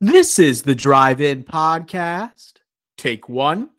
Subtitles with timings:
[0.00, 2.52] This is the Drive In Podcast.
[2.96, 3.70] Take one.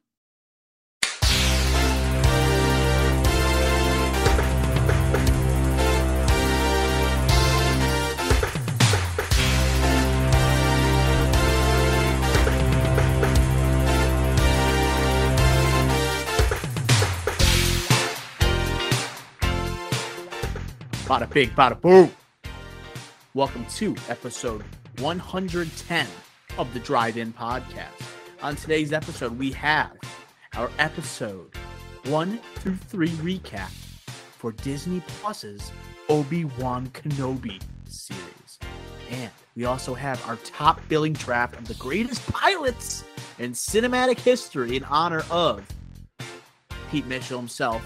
[21.09, 22.11] Bada big, bada boom.
[23.33, 24.63] Welcome to episode
[24.99, 26.07] 110
[26.59, 27.99] of the Drive In Podcast.
[28.43, 29.89] On today's episode, we have
[30.55, 31.49] our episode
[32.05, 33.71] one through three recap
[34.37, 35.71] for Disney Plus's
[36.09, 38.59] Obi Wan Kenobi series.
[39.09, 43.03] And we also have our top billing draft of the greatest pilots
[43.39, 45.67] in cinematic history in honor of
[46.91, 47.83] Pete Mitchell himself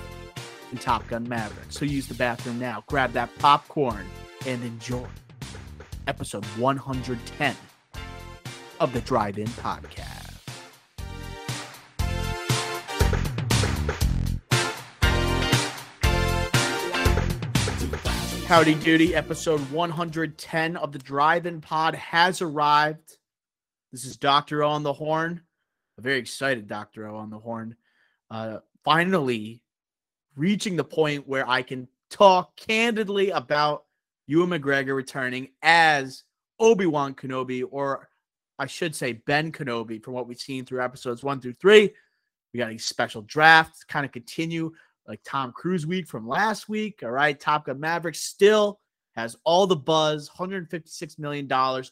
[0.74, 1.68] in Top Gun Maverick.
[1.70, 4.08] So use the bathroom now, grab that popcorn,
[4.48, 5.06] and enjoy
[6.08, 7.56] episode 110
[8.80, 10.32] of the Drive In Podcast.
[18.48, 23.18] Howdy Doody, episode 110 of the Drive In Pod has arrived.
[23.92, 24.64] This is Dr.
[24.64, 25.42] O on the horn.
[26.00, 27.08] A very excited Dr.
[27.08, 27.76] O on the horn.
[28.32, 29.63] Uh, finally
[30.36, 33.86] reaching the point where I can talk candidly about
[34.28, 36.24] Ewan McGregor returning as
[36.60, 38.08] Obi Wan Kenobi, or
[38.60, 41.94] I should say Ben Kenobi, from what we've seen through episodes one through three.
[42.54, 44.72] We got a special draft, kind of continue
[45.08, 47.02] like Tom Cruise week from last week.
[47.04, 48.80] All right, Top Gun Maverick still
[49.16, 51.48] has all the buzz, $156 million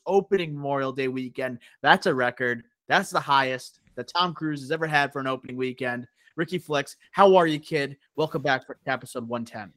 [0.05, 1.59] opening Memorial Day weekend.
[1.81, 2.63] That's a record.
[2.87, 6.07] That's the highest that Tom Cruise has ever had for an opening weekend.
[6.35, 7.97] Ricky Flex, how are you, kid?
[8.15, 9.73] Welcome back for episode 110.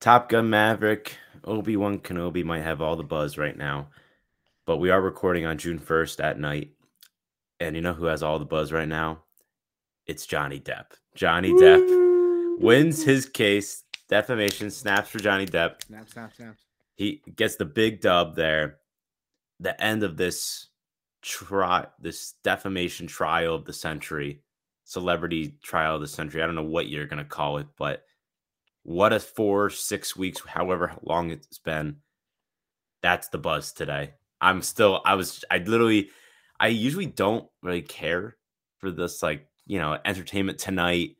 [0.00, 3.88] Top Gun Maverick, Obi Wan Kenobi might have all the buzz right now,
[4.66, 6.72] but we are recording on June 1st at night.
[7.60, 9.22] And you know who has all the buzz right now?
[10.06, 10.86] It's Johnny Depp.
[11.14, 13.84] Johnny Depp wins his case.
[14.08, 15.82] Defamation snaps for Johnny Depp.
[15.86, 16.56] Snap, snap, snap.
[16.96, 18.78] He gets the big dub there.
[19.60, 20.68] The end of this
[21.22, 24.42] try this defamation trial of the century,
[24.86, 26.42] celebrity trial of the century.
[26.42, 28.04] I don't know what you're gonna call it, but
[28.84, 31.96] what a four, six weeks, however long it's been.
[33.02, 34.14] That's the buzz today.
[34.40, 36.10] I'm still, I was, I literally,
[36.60, 38.36] I usually don't really care
[38.78, 41.16] for this, like, you know, entertainment tonight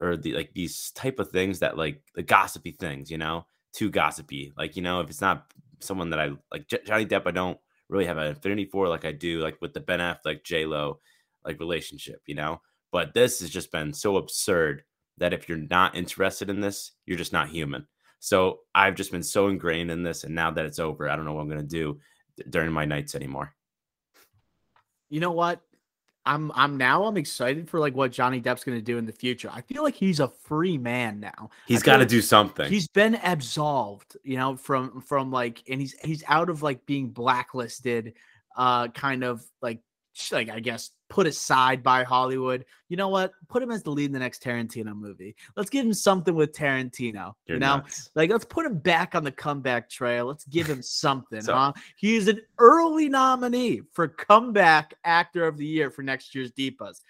[0.00, 3.90] or the like these type of things that like the gossipy things, you know, too
[3.90, 4.52] gossipy.
[4.56, 7.58] Like, you know, if it's not someone that I like Johnny Depp, I don't
[7.90, 11.00] really have an affinity for like I do like with the Ben Affleck J Lo
[11.44, 12.62] like relationship, you know.
[12.92, 14.84] But this has just been so absurd
[15.18, 17.86] that if you're not interested in this, you're just not human.
[18.20, 21.24] So I've just been so ingrained in this, and now that it's over, I don't
[21.24, 21.98] know what I'm gonna do
[22.48, 23.54] during my nights anymore.
[25.10, 25.60] You know what?
[26.24, 29.12] I'm I'm now I'm excited for like what Johnny Depp's going to do in the
[29.12, 29.50] future.
[29.52, 31.50] I feel like he's a free man now.
[31.66, 32.70] He's got to like do something.
[32.70, 37.10] He's been absolved, you know, from from like and he's he's out of like being
[37.10, 38.14] blacklisted
[38.56, 39.80] uh kind of like
[40.30, 42.64] like I guess put aside by Hollywood.
[42.88, 43.32] You know what?
[43.46, 45.36] Put him as the lead in the next Tarantino movie.
[45.56, 47.34] Let's give him something with Tarantino.
[47.46, 48.10] You're you know, nuts.
[48.14, 50.24] like let's put him back on the comeback trail.
[50.24, 51.42] Let's give him something.
[51.42, 51.74] So- huh?
[51.96, 57.02] He's an early nominee for comeback actor of the year for next year's Deepas.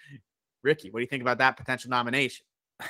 [0.63, 2.45] Ricky, what do you think about that potential nomination?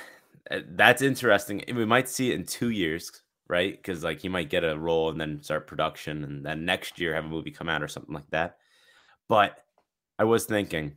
[0.50, 1.64] Uh, That's interesting.
[1.74, 3.10] We might see it in two years,
[3.48, 3.74] right?
[3.74, 7.14] Because like he might get a role and then start production, and then next year
[7.14, 8.58] have a movie come out or something like that.
[9.26, 9.64] But
[10.18, 10.96] I was thinking,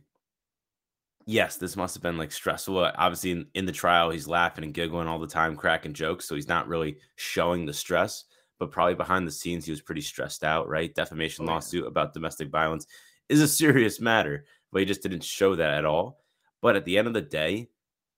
[1.28, 2.78] yes, this must have been like stressful.
[2.96, 6.34] Obviously, in, in the trial, he's laughing and giggling all the time, cracking jokes, so
[6.34, 8.24] he's not really showing the stress.
[8.58, 10.94] But probably behind the scenes, he was pretty stressed out, right?
[10.94, 11.52] Defamation Oh, yeah.
[11.54, 12.86] lawsuit about domestic violence
[13.28, 16.24] is a serious matter, but he just didn't show that at all.
[16.62, 17.68] But at the end of the day,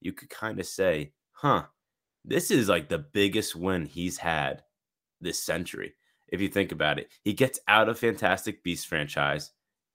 [0.01, 1.65] you could kind of say, huh,
[2.25, 4.63] this is like the biggest win he's had
[5.21, 5.95] this century.
[6.29, 9.51] If you think about it, he gets out of Fantastic Beast franchise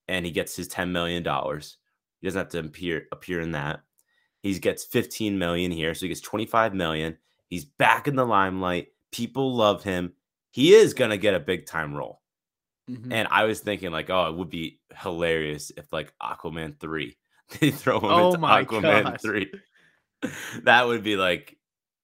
[0.08, 1.26] and he gets his $10 million.
[2.26, 3.82] He doesn't have to appear appear in that.
[4.42, 7.20] He gets 15 million here, so he gets 25 million.
[7.50, 8.88] He's back in the limelight.
[9.12, 10.14] People love him.
[10.50, 12.24] He is gonna get a big time role.
[12.90, 13.14] Mhm.
[13.14, 17.16] And I was thinking, like, oh, it would be hilarious if like Aquaman 3,
[17.60, 19.22] they throw him Oh into Aquaman gosh.
[19.22, 19.52] 3.
[20.64, 21.60] that would be like,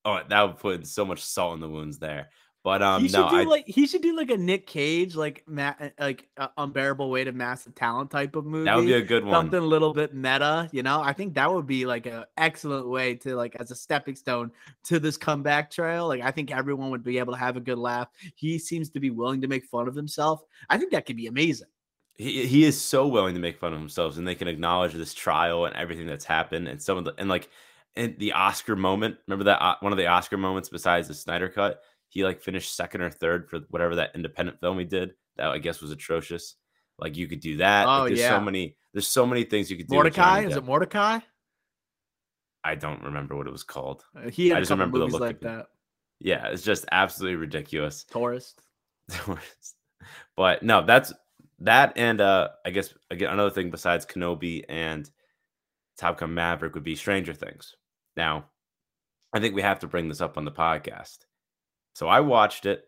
[0.05, 2.29] oh, that would put so much salt in the wounds there.
[2.63, 5.15] But um, he should no, do I like he should do like a Nick Cage,
[5.15, 8.65] like ma- like uh, unbearable weight of massive talent type of movie.
[8.65, 9.33] that would be a good one.
[9.33, 10.69] something a little bit meta.
[10.71, 13.75] You know, I think that would be like an excellent way to like as a
[13.75, 14.51] stepping stone
[14.83, 16.07] to this comeback trail.
[16.07, 18.09] Like I think everyone would be able to have a good laugh.
[18.35, 20.43] He seems to be willing to make fun of himself.
[20.69, 21.67] I think that could be amazing.
[22.15, 25.15] he, he is so willing to make fun of themselves and they can acknowledge this
[25.15, 27.49] trial and everything that's happened and some of the and like
[27.95, 31.49] in the oscar moment remember that uh, one of the oscar moments besides the snyder
[31.49, 31.81] cut
[32.11, 35.57] he like finished second or third for whatever that independent film he did that i
[35.57, 36.55] guess was atrocious
[36.99, 38.29] like you could do that Oh, like, there's yeah.
[38.37, 41.19] so many there's so many things you could do Mordecai is it Mordecai?
[42.63, 45.07] i don't remember what it was called Uh, He had I a just remember the
[45.07, 45.41] look like of it.
[45.43, 45.67] that.
[46.19, 48.61] yeah it's just absolutely ridiculous Tourist.
[50.37, 51.11] but no, that's
[51.59, 55.09] that, and uh, I guess again another thing besides Kenobi and
[55.97, 57.75] Top Gun Maverick would be Stranger Things.
[58.17, 58.45] Now,
[59.33, 61.19] I think we have to bring this up on the podcast.
[61.93, 62.87] So I watched it.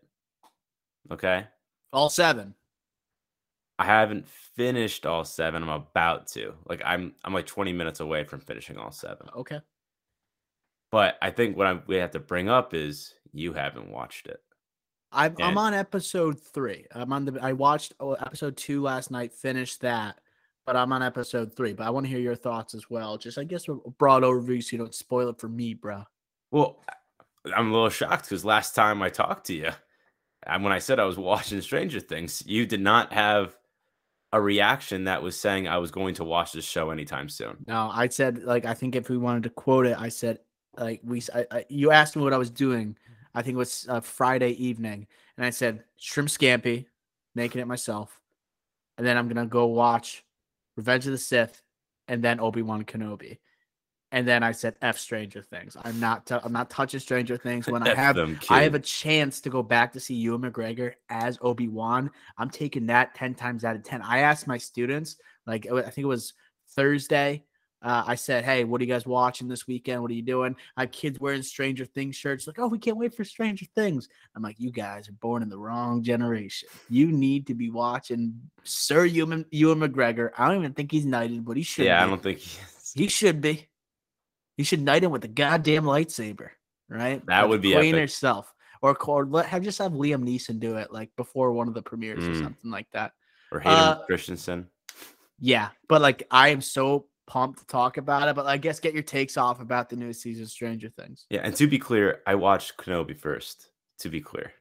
[1.10, 1.46] Okay,
[1.92, 2.54] All seven.
[3.78, 5.62] I haven't finished all seven.
[5.62, 6.54] I'm about to.
[6.68, 9.28] Like I'm, I'm like 20 minutes away from finishing all seven.
[9.36, 9.60] Okay.
[10.90, 14.40] But I think what I, we have to bring up is you haven't watched it.
[15.10, 16.86] I'm I'm on episode three.
[16.92, 17.38] I'm on the.
[17.40, 19.32] I watched oh, episode two last night.
[19.32, 20.20] Finished that,
[20.66, 21.72] but I'm on episode three.
[21.72, 23.16] But I want to hear your thoughts as well.
[23.16, 26.02] Just I guess a broad overview, so you don't spoil it for me, bro.
[26.50, 26.80] Well,
[27.54, 29.70] I'm a little shocked because last time I talked to you,
[30.46, 33.56] and when I said I was watching Stranger Things, you did not have
[34.32, 37.56] a reaction that was saying I was going to watch this show anytime soon.
[37.66, 40.38] No, I said like I think if we wanted to quote it, I said
[40.76, 41.22] like we.
[41.34, 42.96] I, I- you asked me what I was doing.
[43.34, 45.06] I think it was uh, Friday evening,
[45.36, 46.86] and I said shrimp scampi,
[47.34, 48.20] making it myself,
[48.96, 50.24] and then I'm gonna go watch
[50.76, 51.60] Revenge of the Sith,
[52.08, 53.38] and then Obi Wan Kenobi,
[54.14, 55.76] and then I said F Stranger Things.
[55.84, 56.30] I'm not.
[56.30, 58.14] i I'm not touching Stranger Things when I have.
[58.14, 62.08] them, I have a chance to go back to see Ewan McGregor as Obi Wan.
[62.38, 64.02] I'm taking that ten times out of ten.
[64.02, 65.16] I asked my students,
[65.48, 66.32] like I think it was
[66.76, 67.42] Thursday.
[67.82, 70.00] Uh, I said, "Hey, what are you guys watching this weekend?
[70.00, 72.46] What are you doing?" I have kids wearing Stranger Things shirts.
[72.46, 74.08] Like, oh, we can't wait for Stranger Things.
[74.36, 76.68] I'm like, you guys are born in the wrong generation.
[76.88, 80.30] You need to be watching Sir Ewan, Ewan McGregor.
[80.38, 81.86] I don't even think he's knighted, but he should.
[81.86, 82.04] yeah, be.
[82.04, 82.92] I don't think he is.
[82.94, 83.66] He should be.
[84.56, 86.50] He should knight him with a goddamn lightsaber,
[86.88, 87.24] right?
[87.26, 88.02] That Or would be Queen epic.
[88.02, 88.52] herself,
[88.82, 91.82] or or let have just have Liam Neeson do it like before one of the
[91.82, 92.42] premieres or Mm.
[92.42, 93.12] something like that.
[93.52, 94.68] or Hayden uh, Christensen.
[95.38, 98.34] Yeah, but like I am so pumped to talk about it.
[98.36, 101.26] But I guess get your takes off about the new season of Stranger Things.
[101.30, 103.68] Yeah, and to be clear, I watched Kenobi first.
[104.00, 104.52] To be clear,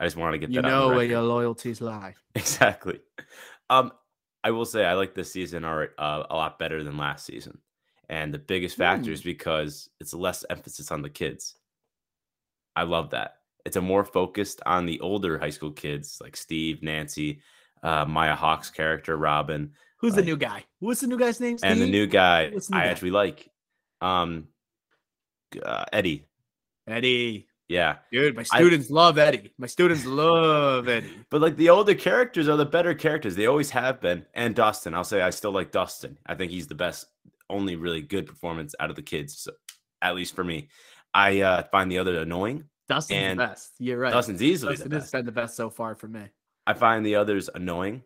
[0.00, 0.64] I just wanted to get You that.
[0.64, 2.14] on know where your loyalties lie.
[2.34, 3.00] Exactly.
[3.68, 3.92] Um,
[4.42, 7.58] I will say I like this season alri- uh, a lot better than last season,
[8.10, 9.12] and the biggest factor Hmm.
[9.14, 11.54] is because it's less emphasis on the kids.
[12.76, 13.36] I love that.
[13.64, 17.40] It's a more focused on the older high school kids like Steve, Nancy,
[17.82, 20.64] uh, Maya Hawke's character, Robin, Who's the new guy?
[20.78, 21.58] What's the new guy's name?
[21.62, 22.90] and the new guy the new I guy?
[22.90, 23.50] actually like,
[24.00, 24.48] um,
[25.62, 26.24] uh, Eddie.
[26.86, 27.46] Eddie.
[27.68, 29.52] Yeah, Dude, my I- students love Eddie.
[29.58, 31.12] My students love Eddie.
[31.30, 33.36] But like the older characters are the better characters.
[33.36, 34.26] They always have been.
[34.34, 36.18] And Dustin, I'll say I still like Dustin.
[36.26, 37.06] I think he's the best,
[37.50, 39.52] only really good performance out of the kids, so,
[40.02, 40.68] at least for me.
[41.12, 42.64] I uh, find the other annoying.
[42.88, 43.72] Dustin's And the best.
[43.78, 44.12] You're right.
[44.12, 45.12] Dustin's easily Dustin the has best.
[45.12, 46.22] been the best so far for me.
[46.66, 48.02] I find the others annoying.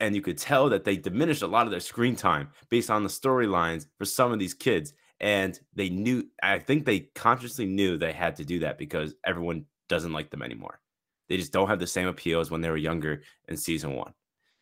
[0.00, 3.02] And you could tell that they diminished a lot of their screen time based on
[3.02, 4.92] the storylines for some of these kids.
[5.20, 9.66] And they knew, I think they consciously knew they had to do that because everyone
[9.88, 10.80] doesn't like them anymore.
[11.28, 14.12] They just don't have the same appeal as when they were younger in season one.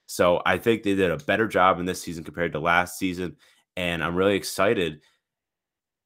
[0.06, 3.36] So I think they did a better job in this season compared to last season.
[3.76, 5.00] And I'm really excited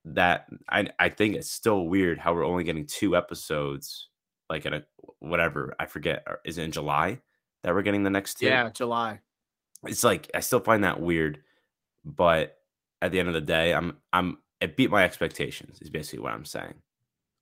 [0.04, 4.08] that I, I think it's still weird how we're only getting two episodes,
[4.48, 4.84] like in a
[5.18, 6.24] whatever, I forget.
[6.44, 7.20] Is it in July
[7.62, 8.46] that we're getting the next two?
[8.46, 9.20] Yeah, July.
[9.84, 11.42] it's like I still find that weird,
[12.04, 12.56] but
[13.02, 15.78] at the end of the day, I'm I'm it beat my expectations.
[15.80, 16.74] Is basically what I'm saying.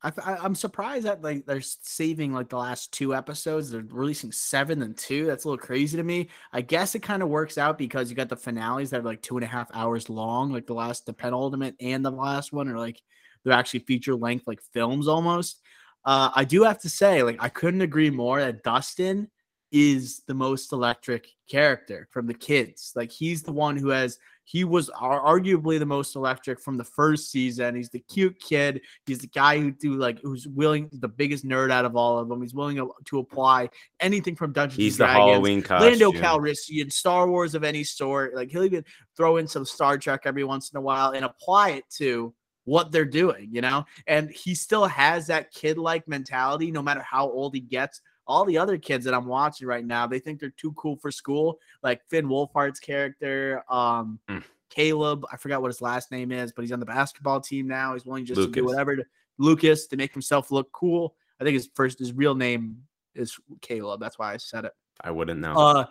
[0.04, 3.70] I, I'm surprised that like they're saving like the last two episodes.
[3.70, 5.24] They're releasing seven and two.
[5.26, 6.28] That's a little crazy to me.
[6.52, 9.22] I guess it kind of works out because you got the finales that are like
[9.22, 10.52] two and a half hours long.
[10.52, 13.00] Like the last, the penultimate and the last one are like
[13.44, 15.60] they're actually feature length like films almost.
[16.04, 19.30] Uh, I do have to say, like I couldn't agree more that Dustin
[19.72, 22.92] is the most electric character from the kids.
[22.94, 27.30] Like he's the one who has he was arguably the most electric from the first
[27.30, 27.74] season.
[27.74, 28.82] He's the cute kid.
[29.06, 32.28] He's the guy who do like who's willing the biggest nerd out of all of
[32.28, 32.42] them.
[32.42, 33.70] He's willing to, apply
[34.00, 35.30] anything from Dungeons He's and the Dragons.
[35.30, 35.88] Halloween costume.
[35.88, 38.34] Lando Calrissian, Star Wars of any sort.
[38.34, 38.84] Like he'll even
[39.16, 42.34] throw in some Star Trek every once in a while and apply it to
[42.64, 43.84] what they're doing, you know?
[44.06, 48.00] And he still has that kid like mentality no matter how old he gets.
[48.26, 51.10] All the other kids that I'm watching right now, they think they're too cool for
[51.10, 51.58] school.
[51.82, 54.42] Like Finn Wolfhard's character, um, Mm.
[54.70, 57.92] Caleb, I forgot what his last name is, but he's on the basketball team now.
[57.92, 59.04] He's willing just to do whatever to
[59.38, 61.14] Lucas to make himself look cool.
[61.40, 62.78] I think his first, his real name
[63.14, 64.00] is Caleb.
[64.00, 64.72] That's why I said it.
[65.00, 65.54] I wouldn't know.
[65.54, 65.86] Uh,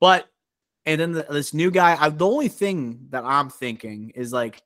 [0.00, 0.26] but
[0.84, 1.96] and then the, this new guy.
[1.98, 4.62] I, the only thing that I'm thinking is like,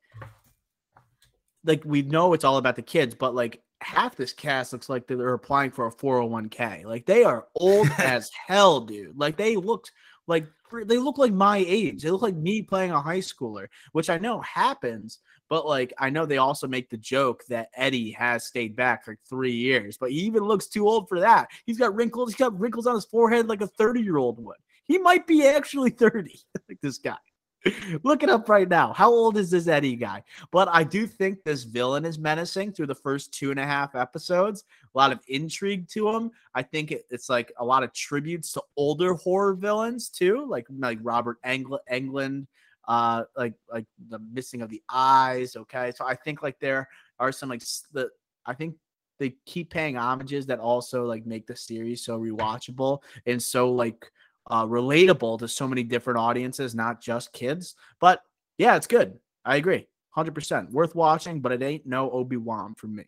[1.64, 5.06] like we know it's all about the kids, but like half this cast looks like
[5.06, 6.84] they're applying for a 401k.
[6.84, 9.18] Like they are old as hell, dude.
[9.18, 9.92] Like they looked
[10.26, 10.46] like
[10.84, 12.02] they look like my age.
[12.02, 15.20] They look like me playing a high schooler, which I know happens.
[15.48, 19.16] But like I know they also make the joke that Eddie has stayed back for
[19.28, 21.48] three years, but he even looks too old for that.
[21.66, 22.30] He's got wrinkles.
[22.30, 24.56] He's got wrinkles on his forehead like a 30 year old would.
[24.84, 27.16] He might be actually 30, like this guy.
[28.02, 28.92] Look it up right now.
[28.92, 30.22] How old is this Eddie guy?
[30.50, 33.94] But I do think this villain is menacing through the first two and a half
[33.94, 34.64] episodes.
[34.94, 36.30] A lot of intrigue to him.
[36.54, 40.66] I think it, it's like a lot of tributes to older horror villains too, like
[40.78, 42.46] like Robert Engl- Englund,
[42.88, 45.56] uh, like like the missing of the eyes.
[45.56, 48.10] Okay, so I think like there are some like the
[48.44, 48.76] I think
[49.18, 54.12] they keep paying homages that also like make the series so rewatchable and so like
[54.48, 57.74] uh relatable to so many different audiences, not just kids.
[58.00, 58.22] But
[58.58, 59.18] yeah, it's good.
[59.44, 59.86] I agree.
[60.16, 63.04] 100% worth watching, but it ain't no Obi-Wan for me.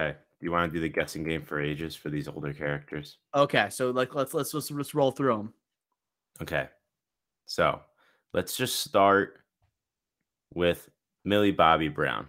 [0.00, 0.16] okay.
[0.40, 3.18] Do you want to do the guessing game for ages for these older characters?
[3.32, 5.54] Okay, so like let's let's let's, let's roll through them.
[6.40, 6.68] Okay.
[7.46, 7.80] So
[8.32, 9.38] let's just start
[10.52, 10.88] with
[11.24, 12.26] Millie Bobby Brown,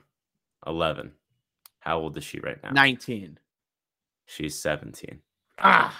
[0.68, 1.12] 11.
[1.80, 2.70] How old is she right now?
[2.70, 3.40] 19.
[4.28, 5.20] She's 17.
[5.60, 5.98] Ah.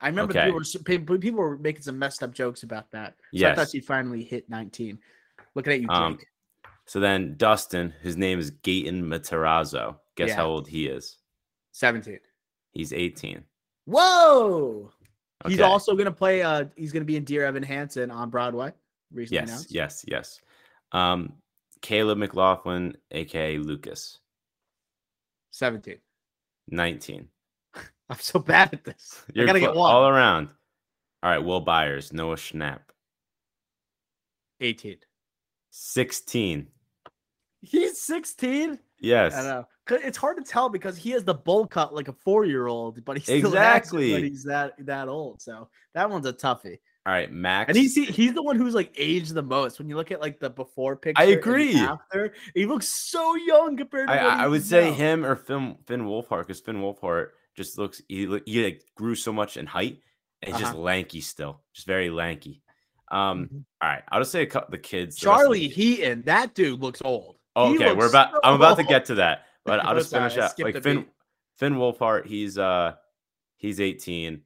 [0.00, 0.46] I remember Okay.
[0.84, 3.16] people, were, people were making some messed up jokes about that.
[3.34, 4.98] So I thought she finally hit 19.
[5.54, 5.96] Looking at you, Jake.
[5.96, 6.18] Um,
[6.86, 9.96] So then Dustin, his name is Gaten Matarazzo.
[10.16, 10.36] Guess Yeah.
[10.36, 11.18] how old he is?
[11.72, 12.20] 17.
[12.72, 13.42] He's 18.
[13.86, 14.92] Whoa.
[15.46, 18.30] He's also going to play, uh, he's going to be in Dear Evan Hansen on
[18.30, 18.72] Broadway.
[19.12, 19.70] Recently Yes, announced.
[19.72, 20.40] yes, yes.
[20.92, 21.34] Um,
[21.82, 24.18] Caleb McLaughlin, aka Lucas,
[25.52, 25.98] 17.
[26.68, 27.28] 19.
[28.08, 29.22] I'm so bad at this.
[29.34, 29.90] You're I got to get one.
[29.90, 30.48] all around.
[31.22, 32.80] All right, Will Byers, Noah Schnapp,
[34.60, 34.96] 18.
[35.70, 36.66] 16.
[37.62, 38.78] He's 16.
[39.00, 39.34] Yes.
[39.34, 39.66] I know.
[39.90, 43.04] It's hard to tell because he has the bowl cut like a four year old,
[43.04, 45.40] but he still acts like he's that that old.
[45.40, 46.78] So that one's a toughie.
[47.04, 47.68] All right, Max.
[47.68, 49.78] And he's he- he's the one who's like aged the most.
[49.78, 51.76] When you look at like the before picture, I agree.
[51.78, 54.12] After he looks so young compared to.
[54.14, 58.02] I, I would is say him or Finn Finn Wolfhard because Finn Wolfhard just looks
[58.08, 59.98] he he like grew so much in height
[60.42, 60.82] and he's just Uh-huh.
[60.82, 62.62] lanky still, just very lanky.
[63.10, 63.64] Um, Mhm.
[63.82, 65.16] all right, I'll just say a couple the kids.
[65.16, 67.36] the the Charlie Heaton, that dude looks old.
[67.56, 68.32] Okay, we're about.
[68.32, 70.52] so I'm about to get to that, but I'll just finish up.
[70.58, 71.08] Like Finn, beat.
[71.56, 72.94] Finn Wolfhard, he's uh,
[73.56, 74.42] he's 18,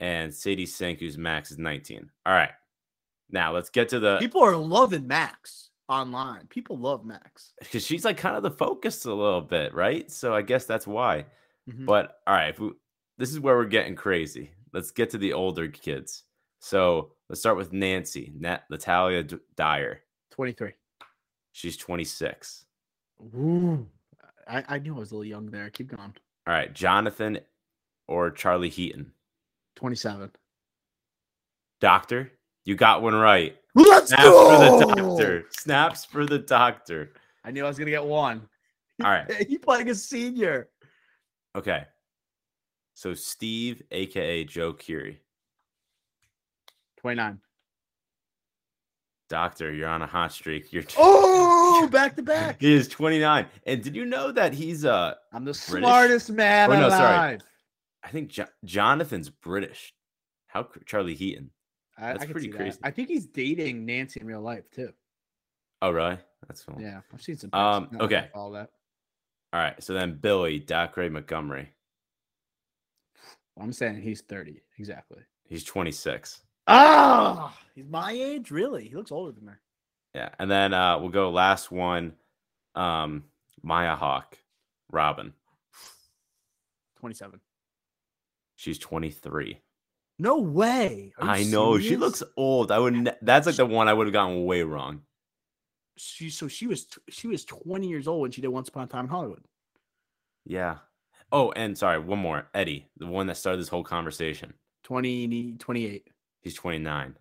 [0.00, 2.10] and Sadie Sink, who's Max, is 19.
[2.26, 2.50] All right,
[3.30, 6.46] now let's get to the People are loving Max online.
[6.48, 7.52] People love Max.
[7.60, 10.10] because she's like kind of the focus a little bit, right?
[10.10, 11.26] So I guess that's why.
[11.68, 11.86] Mhm.
[11.86, 12.70] But all right, if we,
[13.18, 14.52] this is where we're getting crazy.
[14.72, 16.24] Let's get to the older kids.
[16.60, 20.02] So let's start with Nancy, Nat, Natalia D- Dyer.
[20.30, 20.72] 23.
[21.52, 22.64] She's 26.
[23.34, 23.86] Ooh.
[24.46, 25.68] I, I knew I was a little young there.
[25.70, 26.14] Keep going.
[26.46, 27.40] All right, Jonathan
[28.06, 29.12] or Charlie Heaton.
[29.76, 30.30] 27.
[31.80, 32.32] Doctor,
[32.64, 33.56] you got one right.
[33.74, 35.44] Let's Snaps for the doctor.
[35.50, 37.12] Snaps for the doctor.
[37.44, 38.48] I knew I was gonna get one.
[39.04, 39.46] All right.
[39.48, 40.68] he playing a senior.
[41.58, 41.84] Okay.
[42.94, 45.18] So Steve, aka Joe Keery.
[47.00, 47.40] 29.
[49.28, 50.72] Doctor, you're on a hot streak.
[50.72, 52.60] You're Oh, back to back.
[52.60, 53.46] he is 29.
[53.66, 55.64] And did you know that he's uh I'm the British?
[55.86, 56.98] smartest man Oh, no, alive.
[56.98, 57.38] sorry.
[58.04, 59.92] I think jo- Jonathan's British.
[60.46, 61.50] How Charlie Heaton?
[61.98, 62.56] I, That's I pretty see that.
[62.58, 62.78] crazy.
[62.84, 64.92] I think he's dating Nancy in real life too.
[65.82, 66.16] Oh, really?
[66.46, 66.80] That's cool.
[66.80, 67.50] Yeah, I've seen some.
[67.52, 67.92] Um, pics.
[67.92, 68.28] Not like I okay.
[68.32, 68.70] follow that.
[69.52, 69.82] All right.
[69.82, 71.70] So then Billy, Dacre Montgomery.
[73.60, 75.20] I'm saying he's 30 exactly.
[75.48, 76.40] He's 26.
[76.66, 78.50] Ah, he's my age.
[78.50, 78.88] Really?
[78.88, 79.52] He looks older than me.
[80.14, 80.28] Yeah.
[80.38, 82.12] And then uh we'll go last one.
[82.74, 83.24] Um,
[83.62, 84.38] Maya Hawke,
[84.92, 85.32] Robin.
[87.00, 87.40] 27.
[88.56, 89.60] She's 23.
[90.18, 91.12] No way.
[91.18, 92.72] Are you I know she looks old.
[92.72, 92.94] I would.
[92.94, 95.02] Ne- that's like the one I would have gotten way wrong.
[95.98, 98.86] She so she was she was 20 years old when she did Once Upon a
[98.86, 99.42] Time in Hollywood.
[100.46, 100.76] Yeah.
[101.30, 102.48] Oh, and sorry, one more.
[102.54, 104.54] Eddie, the one that started this whole conversation.
[104.84, 106.08] 20 28.
[106.40, 107.16] He's 29.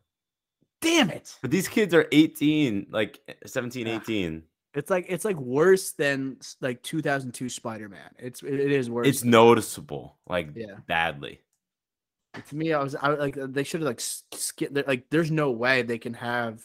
[0.82, 1.36] Damn it.
[1.42, 3.96] But these kids are 18, like 17, Yeah.
[3.98, 4.44] 18.
[4.76, 8.12] It's like it's like worse than like 2002 Spider-Man.
[8.20, 9.08] It's it is worse.
[9.08, 10.76] It's noticeable, like Yeah.
[10.88, 11.42] badly.
[12.50, 12.72] to me.
[12.74, 15.98] I was I was like they should have like skip like there's no way they
[15.98, 16.62] can have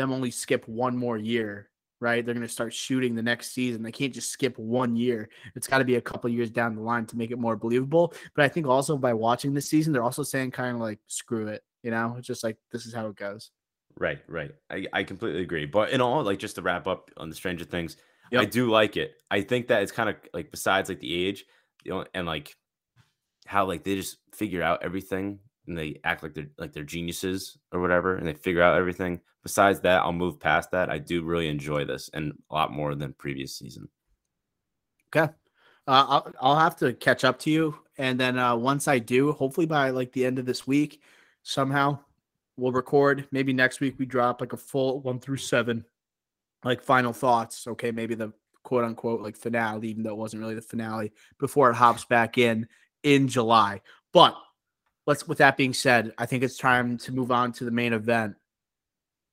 [0.00, 1.68] them only skip one more year,
[2.00, 2.24] right?
[2.24, 3.82] They're gonna start shooting the next season.
[3.82, 5.28] They can't just skip one year.
[5.54, 8.14] It's got to be a couple years down the line to make it more believable.
[8.34, 11.48] But I think also by watching this season, they're also saying kind of like screw
[11.48, 12.14] it, you know?
[12.18, 13.50] It's just like this is how it goes.
[13.96, 14.52] Right, right.
[14.70, 15.66] I, I completely agree.
[15.66, 17.96] But in all, like just to wrap up on the Stranger Things,
[18.32, 19.14] I do like it.
[19.30, 21.44] I think that it's kind of like besides like the age,
[21.84, 22.54] you know, and like
[23.46, 27.58] how like they just figure out everything and they act like they're like they're geniuses
[27.72, 29.20] or whatever, and they figure out everything.
[29.42, 30.90] Besides that, I'll move past that.
[30.90, 33.88] I do really enjoy this and a lot more than previous season.
[35.14, 35.32] Okay.
[35.86, 37.74] Uh, I'll, I'll have to catch up to you.
[37.98, 41.02] And then uh, once I do, hopefully by like the end of this week,
[41.42, 41.98] somehow
[42.56, 43.26] we'll record.
[43.32, 45.84] Maybe next week we drop like a full one through seven,
[46.62, 47.66] like final thoughts.
[47.66, 47.90] Okay.
[47.90, 48.32] Maybe the
[48.62, 52.36] quote unquote like finale, even though it wasn't really the finale before it hops back
[52.36, 52.68] in
[53.02, 53.80] in July.
[54.12, 54.36] But
[55.06, 57.94] let's, with that being said, I think it's time to move on to the main
[57.94, 58.36] event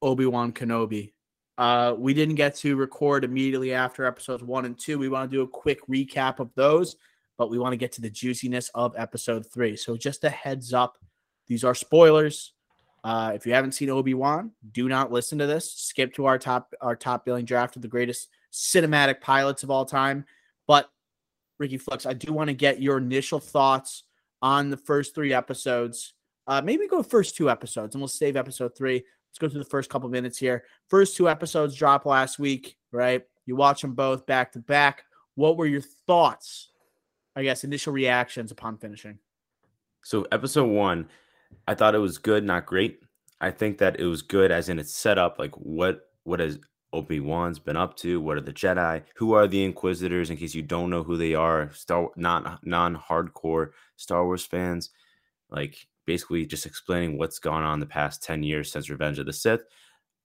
[0.02, 1.14] Obi Wan Kenobi.
[1.58, 5.00] Uh, we didn't get to record immediately after episodes one and two.
[5.00, 6.96] We want to do a quick recap of those,
[7.38, 9.76] but we want to get to the juiciness of episode three.
[9.76, 10.98] So, just a heads up
[11.48, 12.54] these are spoilers.
[13.04, 15.72] Uh, if you haven't seen Obi Wan, do not listen to this.
[15.72, 19.86] Skip to our top our top billing draft of the greatest cinematic pilots of all
[19.86, 20.26] time.
[20.68, 20.90] But
[21.58, 24.04] Ricky Flux, I do want to get your initial thoughts
[24.42, 26.14] on the first three episodes.
[26.48, 29.04] Uh, maybe go first two episodes, and we'll save episode three.
[29.38, 30.64] Let's go through the first couple minutes here.
[30.88, 33.24] First two episodes dropped last week, right?
[33.46, 35.04] You watch them both back to back.
[35.36, 36.70] What were your thoughts?
[37.36, 39.20] I guess initial reactions upon finishing.
[40.02, 41.08] So episode one,
[41.68, 43.04] I thought it was good, not great.
[43.40, 46.58] I think that it was good as in its setup, like what what has
[46.92, 48.20] Obi Wan's been up to?
[48.20, 49.04] What are the Jedi?
[49.18, 50.32] Who are the Inquisitors?
[50.32, 54.90] In case you don't know who they are, Star not non hardcore Star Wars fans,
[55.52, 59.34] like basically just explaining what's gone on the past ten years since Revenge of the
[59.34, 59.62] Sith.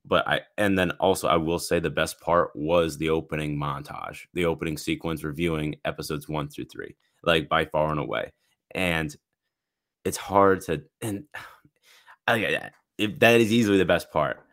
[0.07, 4.21] But I and then also I will say the best part was the opening montage,
[4.33, 8.33] the opening sequence reviewing episodes one through three, like by far and away.
[8.75, 9.15] And
[10.05, 11.25] it's hard to and
[12.27, 14.45] I, if that is easily the best part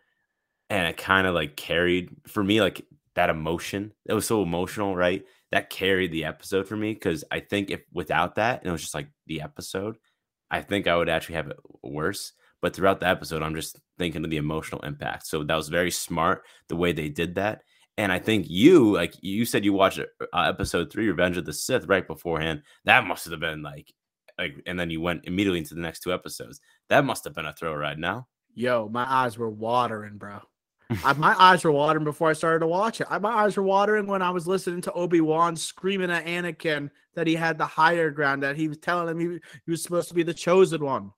[0.69, 4.95] and it kind of like carried for me like that emotion it was so emotional
[4.95, 8.81] right that carried the episode for me because i think if without that it was
[8.81, 9.97] just like the episode
[10.51, 14.23] i think i would actually have it worse but throughout the episode i'm just thinking
[14.23, 15.27] of the emotional impact.
[15.27, 17.61] So that was very smart the way they did that.
[17.97, 21.53] And i think you like you said you watched uh, episode three revenge of the
[21.53, 22.63] sith right beforehand.
[22.85, 23.93] That must have been like
[24.37, 26.61] like and then you went immediately into the next two episodes.
[26.87, 30.39] That must have been a thrill ride now Yo, my eyes were watering, bro.
[31.03, 33.07] I, my eyes were watering before I started to watch it.
[33.09, 36.89] I, my eyes were watering when I was listening to Obi Wan screaming at Anakin
[37.13, 40.07] that he had the higher ground, that he was telling him he, he was supposed
[40.09, 41.11] to be the chosen one.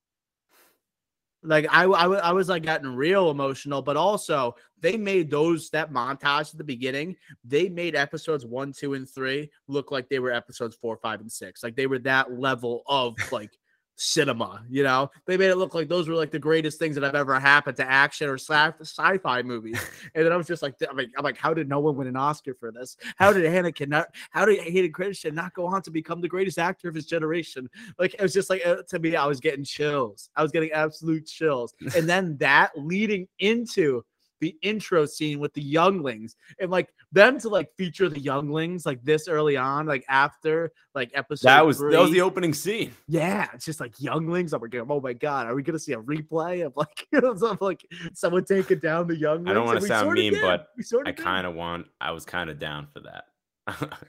[1.44, 5.92] Like I, I, I was like getting real emotional, but also they made those that
[5.92, 7.16] montage at the beginning.
[7.44, 11.32] They made episodes one, two, and three look like they were episodes four, five, and
[11.32, 11.64] six.
[11.64, 13.58] Like they were that level of like
[13.96, 14.64] cinema.
[14.70, 17.16] You know, they made it look like those were like the greatest things that have
[17.16, 19.80] ever happened to action or sci- sci-fi movies.
[20.14, 22.08] And then I was just like, I'm like, I'm like, how did no one win
[22.08, 22.98] an Oscar for this?
[23.16, 24.08] How did Anakin not?
[24.32, 27.70] How did Hayden Christensen not go on to become the greatest actor of his generation?
[27.98, 30.30] Like it was just like uh, to me, I was getting chills.
[30.36, 31.74] I was getting absolute chills.
[31.96, 34.04] And then that leading into
[34.42, 39.02] the intro scene with the younglings and like them to like feature the younglings like
[39.04, 43.48] this early on, like after like episode that was that was the opening scene Yeah,
[43.54, 44.54] it's just like younglings.
[44.54, 47.86] I'm like, oh my god, are we gonna see a replay of like, of like
[48.14, 49.50] someone taking down the younglings?
[49.50, 50.42] I don't want to sound mean, did.
[50.42, 50.68] but
[51.06, 51.88] I kind of want.
[52.02, 53.26] I was kind of down for that.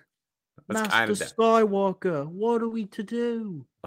[0.68, 1.28] Master kind of down.
[1.28, 3.66] Skywalker, what are we to do?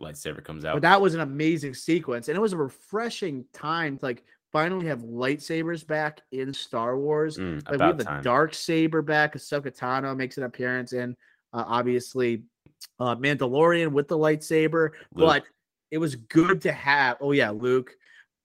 [0.00, 0.76] Lightsaber comes out.
[0.76, 5.00] But that was an amazing sequence, and it was a refreshing time like finally have
[5.00, 7.38] lightsabers back in Star Wars.
[7.38, 9.34] Mm, Like we have the dark saber back.
[9.34, 11.16] Ahsoka Tano makes an appearance in,
[11.52, 12.42] uh, obviously,
[12.98, 14.90] uh, Mandalorian with the lightsaber.
[15.14, 15.28] Luke.
[15.28, 15.44] But
[15.90, 17.16] it was good to have.
[17.20, 17.92] Oh yeah, Luke.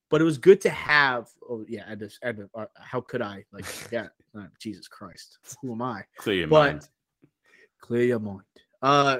[0.10, 1.28] But it was good to have.
[1.50, 4.08] Oh yeah, I just, I just uh, how could I like yeah?
[4.38, 6.04] Uh, Jesus Christ, who am I?
[6.18, 6.90] Clear your but- mind.
[7.82, 8.42] Clear your mind.
[8.82, 9.20] Uh,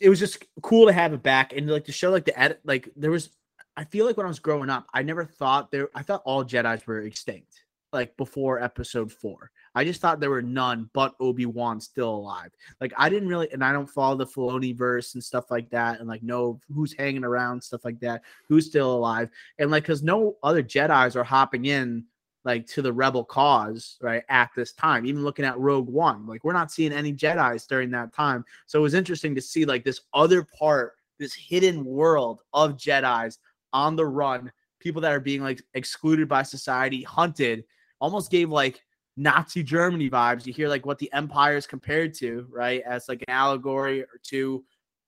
[0.00, 2.60] it was just cool to have it back and like to show like the edit.
[2.64, 3.30] Like there was,
[3.76, 5.88] I feel like when I was growing up, I never thought there.
[5.94, 7.64] I thought all Jedi's were extinct.
[7.92, 12.50] Like before Episode Four, I just thought there were none but Obi Wan still alive.
[12.80, 16.00] Like I didn't really, and I don't follow the Filoni verse and stuff like that,
[16.00, 20.02] and like know who's hanging around, stuff like that, who's still alive, and like because
[20.02, 22.04] no other Jedi's are hopping in
[22.44, 24.24] like to the rebel cause, right?
[24.28, 27.90] At this time, even looking at Rogue One, like we're not seeing any Jedi's during
[27.92, 28.44] that time.
[28.66, 33.38] So it was interesting to see like this other part, this hidden world of Jedi's
[33.74, 37.64] on the run, people that are being like excluded by society, hunted,
[38.00, 38.82] almost gave like
[39.16, 40.46] Nazi Germany vibes.
[40.46, 42.82] You hear like what the empire is compared to, right?
[42.86, 44.64] As like an allegory or to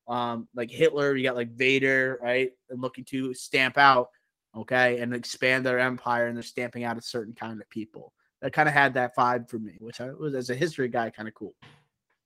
[0.09, 2.51] um like Hitler, you got like Vader, right?
[2.69, 4.11] And looking to stamp out,
[4.57, 8.13] okay, and expand their empire and they're stamping out a certain kind of people.
[8.43, 11.11] That kind of had that vibe for me, which I was as a history guy
[11.11, 11.55] kind of cool.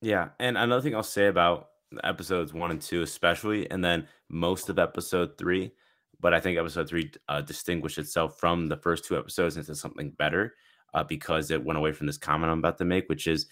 [0.03, 1.69] Yeah, and another thing I'll say about
[2.05, 5.73] episodes one and two, especially, and then most of episode three,
[6.21, 10.11] but I think episode three uh, distinguished itself from the first two episodes into something
[10.11, 10.55] better
[10.95, 13.47] uh, because it went away from this comment I'm about to make, which is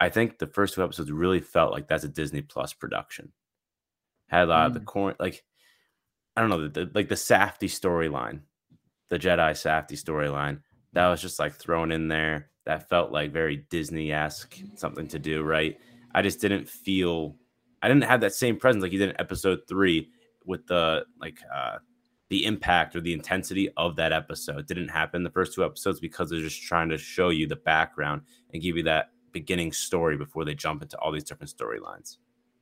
[0.00, 3.32] I think the first two episodes really felt like that's a Disney Plus production.
[4.28, 4.66] Had a lot mm.
[4.68, 5.44] of the corn, like
[6.36, 8.40] I don't know, the, the like the Safdie storyline,
[9.08, 10.60] the Jedi Safdie storyline.
[10.92, 12.50] That was just like thrown in there.
[12.66, 15.78] That felt like very Disney esque, something to do, right?
[16.14, 17.36] I just didn't feel,
[17.82, 20.10] I didn't have that same presence like you did in episode three
[20.46, 21.78] with the like uh
[22.30, 26.30] the impact or the intensity of that episode didn't happen the first two episodes because
[26.30, 30.44] they're just trying to show you the background and give you that beginning story before
[30.44, 32.16] they jump into all these different storylines.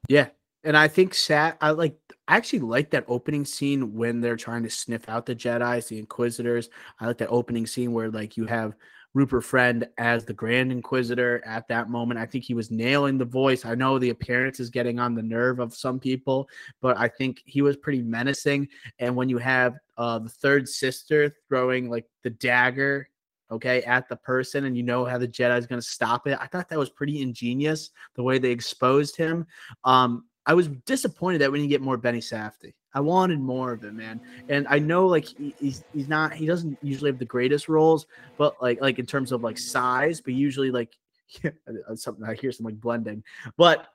[0.08, 0.28] Yeah.
[0.64, 1.96] And I think Sat I like
[2.28, 5.98] I actually like that opening scene when they're trying to sniff out the Jedi's, the
[5.98, 6.70] Inquisitors.
[7.00, 8.74] I like that opening scene where like you have
[9.14, 12.18] Rupert Friend as the Grand Inquisitor at that moment.
[12.18, 13.64] I think he was nailing the voice.
[13.64, 16.48] I know the appearance is getting on the nerve of some people,
[16.80, 18.68] but I think he was pretty menacing.
[18.98, 23.08] And when you have uh, the third sister throwing like the dagger,
[23.50, 26.38] okay, at the person, and you know how the Jedi is going to stop it,
[26.40, 29.46] I thought that was pretty ingenious the way they exposed him.
[29.84, 32.74] Um, I was disappointed that we didn't get more Benny Safdie.
[32.94, 34.20] I wanted more of him, man.
[34.48, 38.06] And I know like he, he's he's not he doesn't usually have the greatest roles,
[38.36, 40.94] but like like in terms of like size, but usually like
[41.94, 43.24] something I hear some like blending.
[43.56, 43.86] But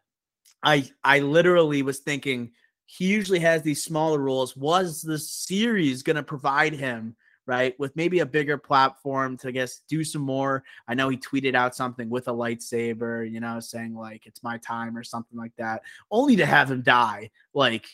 [0.64, 2.52] I I literally was thinking
[2.86, 4.58] he usually has these smaller roles.
[4.58, 9.82] Was the series gonna provide him right with maybe a bigger platform to I guess
[9.88, 10.64] do some more?
[10.88, 14.58] I know he tweeted out something with a lightsaber, you know, saying like it's my
[14.58, 17.88] time or something like that, only to have him die like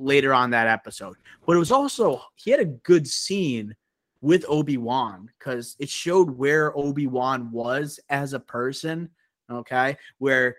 [0.00, 1.16] later on that episode.
[1.46, 3.74] But it was also he had a good scene
[4.20, 9.10] with Obi-Wan because it showed where Obi-Wan was as a person.
[9.50, 9.96] Okay.
[10.18, 10.56] Where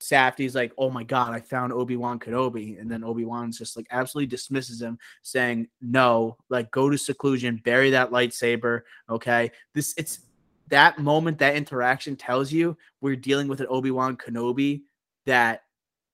[0.00, 2.80] Safdie's like, oh my God, I found Obi-Wan Kenobi.
[2.80, 7.90] And then Obi-Wan's just like absolutely dismisses him, saying, No, like go to seclusion, bury
[7.90, 8.82] that lightsaber.
[9.08, 9.50] Okay.
[9.74, 10.20] This it's
[10.68, 14.82] that moment, that interaction tells you we're dealing with an Obi-Wan Kenobi
[15.24, 15.62] that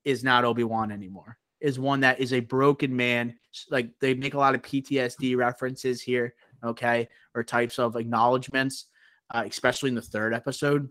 [0.04, 3.35] is not Obi-Wan anymore is one that is a broken man.
[3.70, 8.87] Like they make a lot of PTSD references here, okay, or types of acknowledgments,
[9.33, 10.88] uh, especially in the third episode.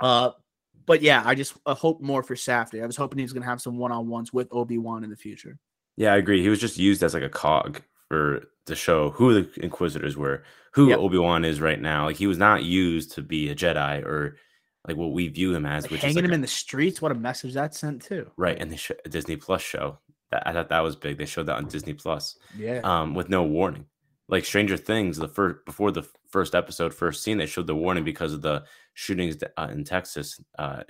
[0.00, 0.30] Uh,
[0.86, 2.82] but yeah, I just uh, hope more for Safdie.
[2.82, 5.04] I was hoping he was going to have some one on ones with Obi Wan
[5.04, 5.58] in the future.
[5.96, 6.42] Yeah, I agree.
[6.42, 10.44] He was just used as like a cog for to show who the Inquisitors were,
[10.72, 10.98] who yep.
[10.98, 12.06] Obi Wan is right now.
[12.06, 14.36] Like he was not used to be a Jedi or
[14.86, 17.00] like what we view him as, like which hanging like him a, in the streets.
[17.00, 18.30] What a message that sent too.
[18.36, 19.98] Right, and the sh- Disney Plus show
[20.30, 21.18] that I thought that was big.
[21.18, 22.36] They showed that on Disney Plus.
[22.56, 22.80] Yeah.
[22.82, 23.86] Um, with no warning,
[24.28, 28.04] like Stranger Things, the first before the first episode, first scene, they showed the warning
[28.04, 28.64] because of the
[28.94, 30.40] shootings uh, in Texas.
[30.58, 30.82] Uh,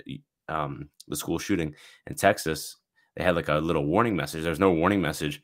[0.49, 1.75] um, the school shooting
[2.07, 2.77] in Texas,
[3.15, 4.43] they had like a little warning message.
[4.43, 5.41] There's no warning message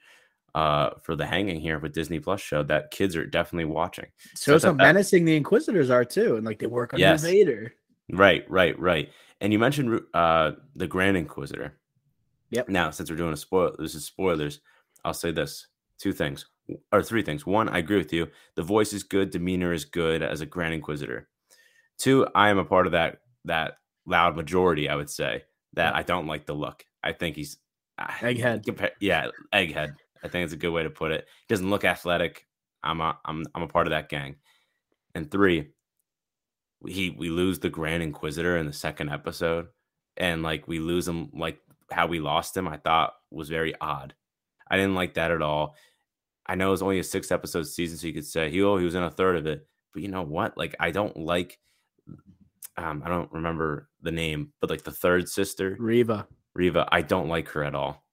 [0.56, 4.08] uh for the hanging here with Disney Plus show that kids are definitely watching.
[4.34, 7.22] So, so how menacing the Inquisitors are too, and like they work on yes.
[7.22, 7.76] Vader.
[8.12, 9.10] Right, right, right.
[9.42, 11.78] And you mentioned uh the Grand Inquisitor.
[12.52, 12.70] Yep.
[12.70, 14.60] Now, since we're doing a spoil, this is spoilers.
[15.06, 15.68] I'll say this:
[15.98, 16.46] two things
[16.92, 17.46] or three things.
[17.46, 18.28] One, I agree with you.
[18.56, 21.28] The voice is good, demeanor is good as a Grand Inquisitor.
[21.98, 24.90] Two, I am a part of that that loud majority.
[24.90, 25.44] I would say
[25.74, 26.84] that I don't like the look.
[27.04, 27.58] I think he's
[28.00, 28.66] egghead.
[28.66, 29.94] Compare, yeah, egghead.
[30.24, 31.28] I think it's a good way to put it.
[31.48, 32.46] He doesn't look athletic.
[32.84, 34.36] I'm a I'm I'm a part of that gang.
[35.16, 35.70] And three,
[36.88, 39.68] he we lose the Grand Inquisitor in the second episode,
[40.18, 41.60] and like we lose him like
[41.92, 42.68] how we lost him.
[42.68, 44.14] I thought was very odd.
[44.70, 45.76] I didn't like that at all.
[46.46, 48.86] I know it's only a six episode season, so you could say he oh he
[48.86, 50.58] was in a third of it, but you know what?
[50.58, 51.60] Like I don't like.
[52.78, 56.28] Um, I don't remember the name, but like the third sister, Reva.
[56.54, 58.04] Reva, I don't like her at all.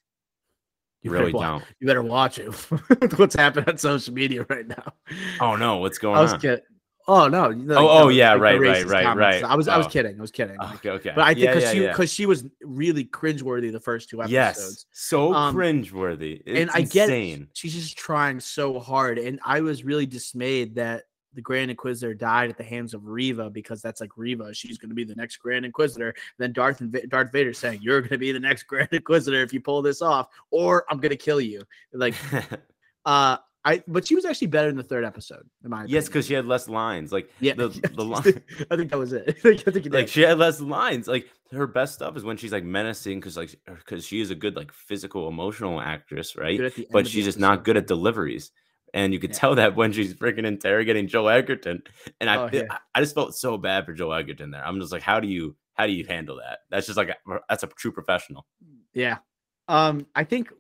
[1.03, 1.63] You really don't.
[1.79, 2.49] You better watch it.
[3.17, 4.93] What's happening on social media right now?
[5.41, 6.41] Oh no, what's going on?
[6.41, 6.63] Kid-
[7.09, 7.55] Oh no!
[7.77, 9.45] oh, oh yeah, like right, right, right, right.
[9.45, 9.73] I was, oh.
[9.73, 10.19] I was kidding.
[10.19, 10.57] I was kidding.
[10.61, 11.13] Okay, okay.
[11.15, 12.17] But I think because yeah, yeah, she, because yeah.
[12.17, 14.33] she was really cringeworthy the first two episodes.
[14.33, 16.43] Yes, so um, cringeworthy.
[16.45, 17.39] It's and I insane.
[17.39, 17.49] get it.
[17.53, 21.05] She's just trying so hard, and I was really dismayed that
[21.37, 24.53] the Grand Inquisitor died at the hands of Reva because that's like Reva.
[24.53, 26.09] she's going to be the next Grand Inquisitor.
[26.09, 28.89] And then Darth and v- Darth Vader saying, "You're going to be the next Grand
[28.91, 32.15] Inquisitor if you pull this off, or I'm going to kill you." Like,
[33.05, 33.37] uh,
[33.67, 35.45] I but she was actually better in the third episode.
[35.65, 37.11] In my yes, because she had less lines.
[37.11, 38.43] Like yeah, the the line.
[38.71, 39.37] I think that was it.
[39.45, 41.09] I like she had less lines.
[41.09, 44.37] Like her best stuff is when she's like menacing because like because she is a
[44.37, 46.73] good like physical emotional actress, right?
[46.93, 48.53] But she's just not good at deliveries.
[48.95, 49.39] And you could yeah.
[49.39, 51.83] tell that when she's freaking interrogating Joe Edgerton,
[52.21, 52.63] And I, oh, yeah.
[52.95, 54.65] I just felt so bad for Joe Edgerton there.
[54.65, 56.61] I'm just like, how do you how do you handle that?
[56.71, 57.17] That's just like a,
[57.49, 58.47] that's a true professional.
[58.95, 59.19] Yeah.
[59.67, 60.53] Um, I think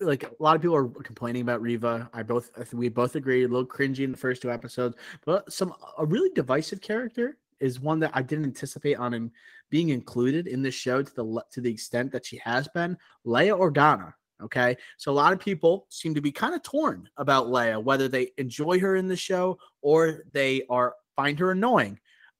[0.00, 2.08] like a lot of people are complaining about Reva.
[2.12, 5.74] I both we both agree a little cringy in the first two episodes, but some
[5.98, 9.30] a really divisive character is one that I didn't anticipate on him
[9.70, 12.96] being included in this show to the to the extent that she has been.
[13.26, 14.14] Leia Organa.
[14.42, 18.08] Okay, so a lot of people seem to be kind of torn about Leia, whether
[18.08, 21.98] they enjoy her in the show or they are find her annoying.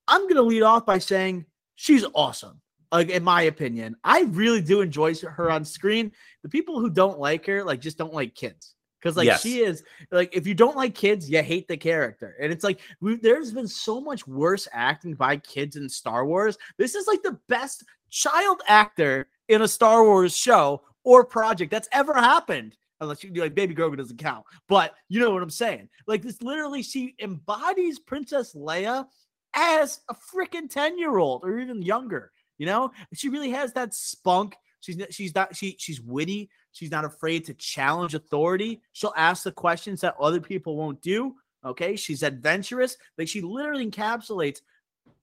[0.09, 2.62] I'm gonna lead off by saying she's awesome
[2.93, 3.97] like in my opinion.
[4.05, 6.13] I really do enjoy her on screen.
[6.43, 8.75] The people who don't like her, like, just don't like kids.
[9.01, 9.43] Because like yes.
[9.43, 12.79] she is like, if you don't like kids, you hate the character, and it's like
[13.01, 16.57] we, there's been so much worse acting by kids in Star Wars.
[16.79, 21.89] This is like the best child actor in a Star Wars show or project that's
[21.91, 24.45] ever happened unless you do like Baby Grogu doesn't count.
[24.69, 25.89] But you know what I'm saying?
[26.07, 29.07] Like this literally, she embodies Princess Leia
[29.55, 32.31] as a freaking 10 year old or even younger.
[32.63, 34.55] You know, she really has that spunk.
[34.79, 36.49] She's she's not she she's witty.
[36.71, 38.83] She's not afraid to challenge authority.
[38.93, 41.35] She'll ask the questions that other people won't do.
[41.65, 42.97] Okay, she's adventurous.
[43.19, 44.61] Like she literally encapsulates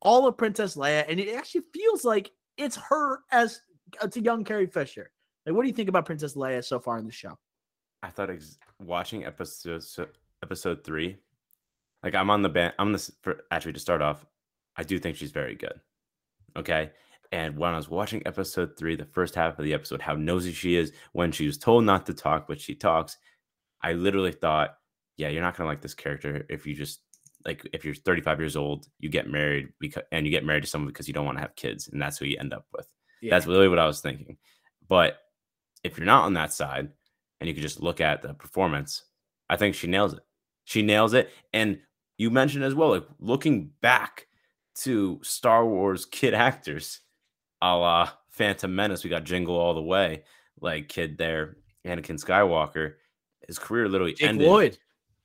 [0.01, 3.61] all of Princess Leia, and it actually feels like it's her as
[4.03, 5.09] it's a young Carrie Fisher.
[5.45, 7.39] Like, what do you think about Princess Leia so far in the show?
[8.03, 9.81] I thought ex- watching episode
[10.43, 11.15] episode three,
[12.03, 12.73] like I'm on the band.
[12.79, 14.25] I'm the for, actually to start off.
[14.75, 15.79] I do think she's very good.
[16.57, 16.91] Okay,
[17.31, 20.51] and when I was watching episode three, the first half of the episode, how nosy
[20.51, 23.17] she is when she was told not to talk, but she talks,
[23.81, 24.75] I literally thought,
[25.17, 27.01] yeah, you're not gonna like this character if you just
[27.45, 30.69] like if you're 35 years old, you get married because and you get married to
[30.69, 32.87] someone because you don't want to have kids, and that's who you end up with.
[33.21, 33.31] Yeah.
[33.31, 34.37] That's really what I was thinking.
[34.87, 35.17] But
[35.83, 36.89] if you're not on that side
[37.39, 39.03] and you can just look at the performance,
[39.49, 40.21] I think she nails it.
[40.65, 41.29] She nails it.
[41.53, 41.79] And
[42.17, 44.27] you mentioned as well, like looking back
[44.75, 47.01] to Star Wars kid actors,
[47.61, 49.03] a la Phantom Menace.
[49.03, 50.23] We got Jingle all the way,
[50.61, 52.93] like kid there, Anakin Skywalker.
[53.47, 54.47] His career literally Jake ended.
[54.47, 54.77] Lloyd.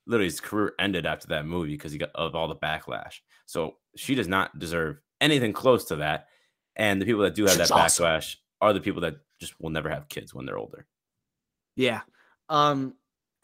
[0.07, 3.20] Literally, his career ended after that movie because he got of all the backlash.
[3.47, 6.29] So she does not deserve anything close to that.
[6.77, 8.05] And the people that do have that awesome.
[8.05, 10.87] backlash are the people that just will never have kids when they're older.
[11.77, 12.01] Yeah.
[12.49, 12.94] Um,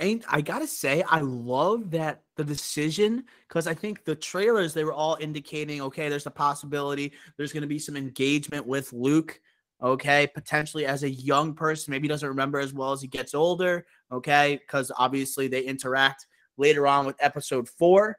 [0.01, 4.85] and I gotta say, I love that the decision because I think the trailers they
[4.85, 9.39] were all indicating, okay, there's a possibility there's gonna be some engagement with Luke,
[9.83, 13.85] okay, potentially as a young person, maybe doesn't remember as well as he gets older,
[14.11, 18.19] okay, because obviously they interact later on with episode four,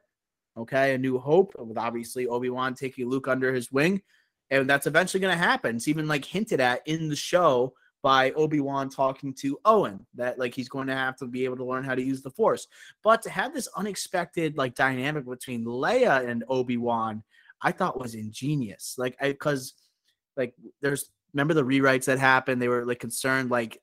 [0.56, 4.02] okay, A New Hope, with obviously Obi Wan taking Luke under his wing,
[4.50, 5.76] and that's eventually gonna happen.
[5.76, 10.54] It's even like hinted at in the show by Obi-Wan talking to Owen that like
[10.54, 12.66] he's going to have to be able to learn how to use the force.
[13.02, 17.22] But to have this unexpected like dynamic between Leia and Obi-Wan,
[17.62, 18.96] I thought was ingenious.
[18.98, 19.74] Like I cuz
[20.36, 23.80] like there's remember the rewrites that happened, they were like concerned like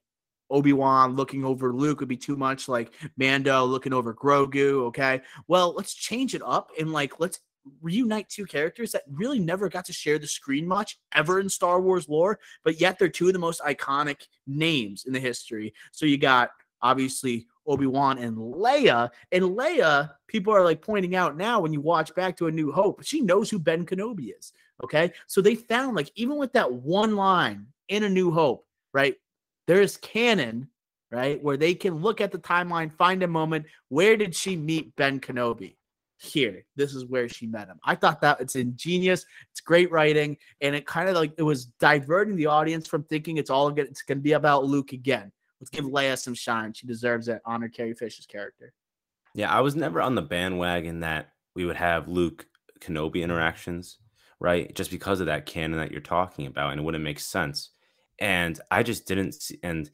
[0.51, 5.21] Obi-Wan looking over Luke would be too much like Mando looking over Grogu, okay?
[5.47, 7.39] Well, let's change it up and like let's
[7.82, 11.82] reunite two characters that really never got to share the screen much ever in Star
[11.82, 15.74] Wars lore, but yet they're two of the most iconic names in the history.
[15.91, 19.10] So you got obviously Obi-Wan and Leia.
[19.32, 22.72] And Leia, people are like pointing out now when you watch back to A New
[22.72, 24.54] Hope, she knows who Ben Kenobi is.
[24.84, 25.12] Okay.
[25.28, 29.15] So they found like even with that one line in A New Hope, right?
[29.67, 30.69] There's canon,
[31.12, 31.41] right?
[31.43, 33.65] Where they can look at the timeline, find a moment.
[33.89, 35.76] Where did she meet Ben Kenobi?
[36.19, 36.65] Here.
[36.75, 37.79] This is where she met him.
[37.84, 39.25] I thought that it's ingenious.
[39.51, 40.38] It's great writing.
[40.62, 43.88] And it kind of like it was diverting the audience from thinking it's all good
[43.88, 45.32] it's gonna be about luke again.
[45.60, 46.73] Let's give leia some shine.
[46.73, 47.41] She deserves it.
[47.45, 48.73] Honor carrie fisher's character.
[49.34, 52.45] Yeah i was never on the bandwagon that we would have luke
[52.82, 53.99] kenobi interactions
[54.39, 54.73] right?
[54.73, 57.71] Just because of that canon that you're talking about and it wouldn't make sense.
[58.19, 59.89] And i just didn't see and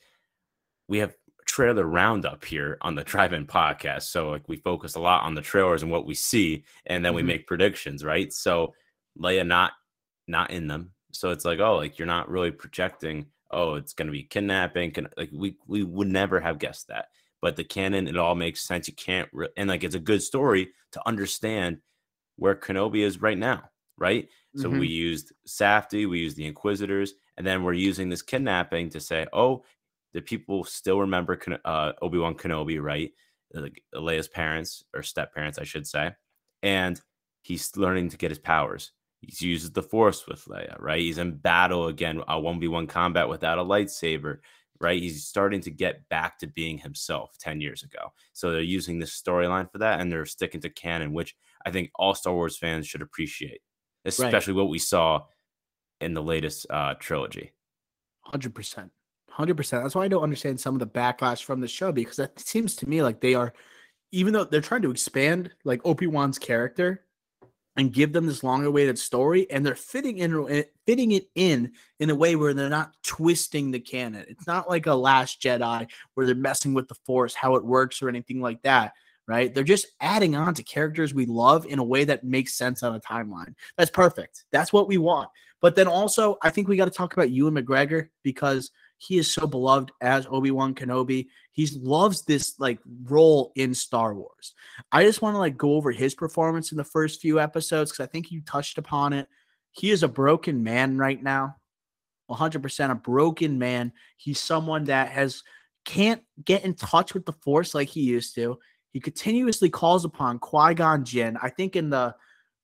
[0.88, 4.03] we have trailer roundup here on the drive-in podcast.
[4.03, 7.12] So like we focus a lot on the trailers and what we see, and then
[7.12, 7.17] mm-hmm.
[7.17, 8.31] we make predictions, right?
[8.34, 8.73] So
[9.17, 9.73] Leia not
[10.27, 10.91] not in them.
[11.12, 14.91] So it's like, oh, like you're not really projecting, oh, it's gonna be kidnapping.
[14.91, 17.08] Can like we we would never have guessed that.
[17.41, 18.88] But the canon, it all makes sense.
[18.88, 21.79] You can't re- and like it's a good story to understand
[22.38, 24.27] where Kenobi is right now, right?
[24.55, 24.79] So Mhm.
[24.79, 29.27] we used Safdie, we used the Inquisitors, and then we're using this kidnapping to say,
[29.31, 29.63] oh,
[30.15, 33.12] the people still remember uh, Obi Wan Kenobi, right?
[33.54, 36.13] Like Leia's parents or step parents, I should say,
[36.63, 36.99] and
[37.41, 38.93] he's learning to get his powers.
[39.19, 41.01] He uses the Force with Leia, right?
[41.01, 44.38] He's in battle again, a one v one combat without a lightsaber,
[44.80, 45.01] right?
[45.01, 48.13] He's starting to get back to being himself ten years ago.
[48.32, 51.91] So they're using this storyline for that, and they're sticking to canon, which I think
[51.95, 53.60] all Star Wars fans should appreciate,
[54.06, 55.23] especially what we saw
[55.99, 57.51] in the latest uh, trilogy.
[58.21, 58.91] Hundred percent,
[59.36, 59.84] hundred percent.
[59.84, 62.76] That's why I don't understand some of the backlash from the show because it seems
[62.78, 63.54] to me like they are,
[64.12, 67.02] even though they're trying to expand like Obi Wan's character
[67.76, 72.10] and give them this long-awaited story, and they're fitting in eh, fitting it in in
[72.10, 74.26] a way where they're not twisting the canon.
[74.30, 78.02] It's not like a Last Jedi where they're messing with the Force, how it works,
[78.02, 78.93] or anything like that.
[79.28, 79.54] Right?
[79.54, 82.95] They're just adding on to characters we love in a way that makes sense on
[82.95, 83.56] a timeline.
[83.76, 84.45] That's perfect.
[84.52, 85.30] That's what we want.
[85.62, 89.31] But then also, I think we got to talk about Ewan McGregor because he is
[89.31, 91.27] so beloved as Obi-Wan Kenobi.
[91.51, 94.53] He loves this like role in Star Wars.
[94.91, 98.03] I just want to like go over his performance in the first few episodes because
[98.03, 99.27] I think you touched upon it.
[99.71, 101.55] He is a broken man right now.
[102.29, 103.91] 100% a broken man.
[104.17, 105.43] He's someone that has
[105.84, 108.58] can't get in touch with the force like he used to.
[108.91, 111.38] He continuously calls upon Qui-Gon Jinn.
[111.41, 112.15] I think in the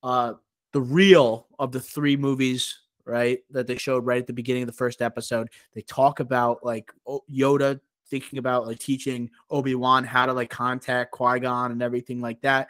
[0.01, 0.33] uh
[0.73, 4.67] the reel of the three movies right that they showed right at the beginning of
[4.67, 5.49] the first episode.
[5.73, 6.91] They talk about like
[7.31, 12.67] yoda thinking about like teaching obi-wan how to like contact qui-gon and everything like that.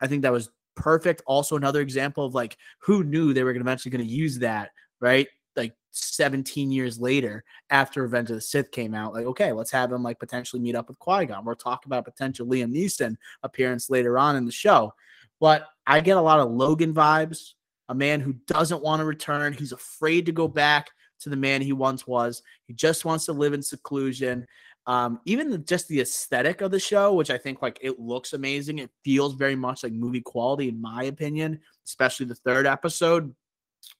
[0.00, 1.22] I think that was perfect.
[1.26, 5.26] Also another example of like who knew they were eventually going to use that right
[5.56, 9.12] like 17 years later after revenge of the sith came out.
[9.12, 11.44] Like okay let's have him like potentially meet up with qui-gon.
[11.44, 14.94] We're talking about potential liam neeson appearance later on in the show.
[15.40, 17.54] But I get a lot of Logan vibes,
[17.88, 19.52] a man who doesn't want to return.
[19.52, 22.42] He's afraid to go back to the man he once was.
[22.66, 24.46] He just wants to live in seclusion.
[24.86, 28.32] Um, even the, just the aesthetic of the show, which I think like it looks
[28.32, 28.78] amazing.
[28.78, 33.34] It feels very much like movie quality, in my opinion, especially the third episode.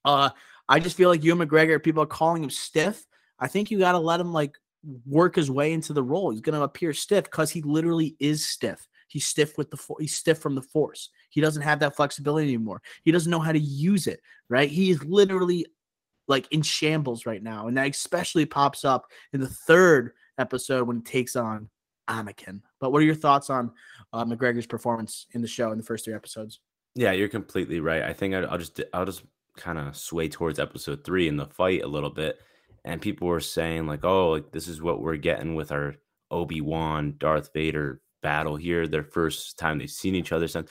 [0.05, 0.31] Uh,
[0.68, 3.05] I just feel like Ewan McGregor, people are calling him stiff.
[3.38, 4.57] I think you got to let him like
[5.05, 6.31] work his way into the role.
[6.31, 8.87] He's going to appear stiff because he literally is stiff.
[9.16, 11.09] He's stiff with the fo- he's stiff from the force.
[11.31, 12.83] He doesn't have that flexibility anymore.
[13.02, 14.68] He doesn't know how to use it, right?
[14.68, 15.64] He is literally
[16.29, 17.66] like in shambles right now.
[17.66, 21.70] And that especially pops up in the third episode when he takes on
[22.11, 22.61] Anakin.
[22.79, 23.72] But what are your thoughts on
[24.12, 26.61] uh, McGregor's performance in the show in the first three episodes?
[26.94, 28.02] Yeah, you're completely right.
[28.02, 29.22] I think I'll just I'll just
[29.57, 32.38] kind of sway towards episode three in the fight a little bit.
[32.85, 35.94] And people were saying like, oh, like this is what we're getting with our
[36.31, 38.87] Obi Wan Darth Vader battle here.
[38.87, 40.70] Their first time they've seen each other since.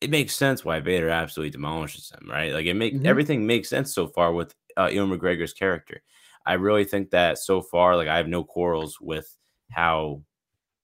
[0.00, 2.52] It makes sense why Vader absolutely demolishes him, right?
[2.52, 3.06] Like it make Mhm.
[3.06, 6.02] everything makes sense so far with uh, Ewan McGregor's character.
[6.44, 9.36] I really think that so far, like I have no quarrels with
[9.70, 10.22] how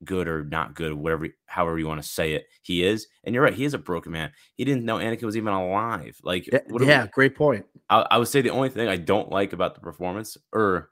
[0.05, 3.09] good or not good, whatever, however you want to say it, he is.
[3.25, 4.31] And you're right, he is a broken man.
[4.55, 6.17] He didn't know Anakin was even alive.
[6.23, 7.67] Like, Yeah, what do we- great point.
[7.91, 10.91] I, I would say the only thing I don't like about the performance, or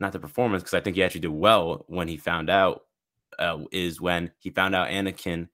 [0.00, 2.82] not the performance, because I think he actually did well when he found out,
[3.38, 5.48] uh, is when he found out Anakin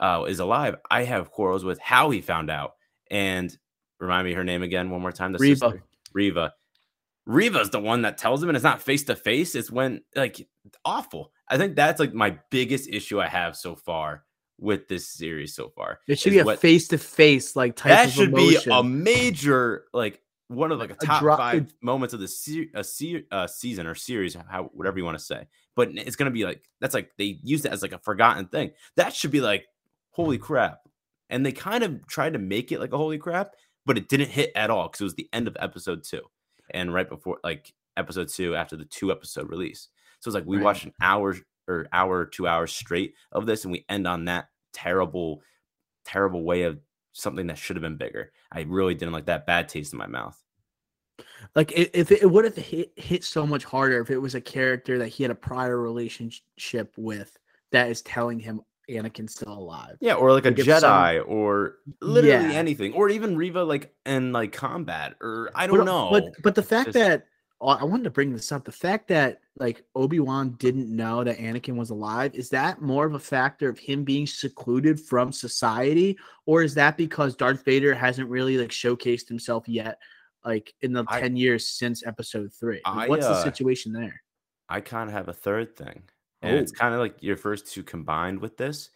[0.00, 0.76] uh, is alive.
[0.90, 2.72] I have quarrels with how he found out.
[3.10, 3.56] And
[4.00, 5.32] remind me her name again one more time.
[5.32, 5.56] The Reva.
[5.56, 5.82] sister,
[6.12, 6.54] Reva.
[7.24, 9.54] Reva's the one that tells him, and it's not face to face.
[9.54, 10.46] It's when like
[10.84, 11.30] awful.
[11.48, 14.24] I think that's like my biggest issue I have so far
[14.58, 16.00] with this series so far.
[16.08, 20.20] It should be a face to face like type that should be a major like
[20.48, 23.46] one of like a A top dro- five moments of the se- a se- uh,
[23.46, 25.46] season or series, how whatever you want to say.
[25.74, 28.72] But it's gonna be like that's like they use it as like a forgotten thing.
[28.96, 29.66] That should be like
[30.10, 30.80] holy crap,
[31.30, 33.52] and they kind of tried to make it like a holy crap,
[33.86, 36.22] but it didn't hit at all because it was the end of episode two,
[36.70, 39.88] and right before like episode two after the two episode release.
[40.20, 40.64] So it's like we Right.
[40.64, 41.36] watched an hour
[41.68, 45.42] or hour two hours straight of this, and we end on that terrible,
[46.04, 46.78] terrible way of
[47.12, 48.32] something that should have been bigger.
[48.50, 50.38] I really didn't like that bad taste in my mouth.
[51.54, 54.40] Like if it, it would have hit hit so much harder if it was a
[54.40, 57.38] character that he had a prior relationship with
[57.72, 59.96] that is telling him Anakin's still alive.
[60.00, 62.58] Yeah, or like a Like some- Jedi, or literally Yeah.
[62.58, 66.08] anything, or even Reva, like in like combat, or I don't but, know.
[66.10, 67.26] But but the fact just- that
[67.60, 71.22] oh, I wanted to bring this up, the fact that like Obi Wan didn't know
[71.22, 75.30] that Anakin was alive, is that more of a factor of him being secluded from
[75.30, 79.98] society, or is that because Darth Vader hasn't really like showcased himself yet,
[80.44, 82.80] like in the I- ten years since Episode Three?
[82.86, 84.22] Like, I, what's the uh, situation there?
[84.68, 86.02] I kind of have a third thing.
[86.42, 86.78] And it's Oh.
[86.78, 88.90] kind of like your first two combined with this,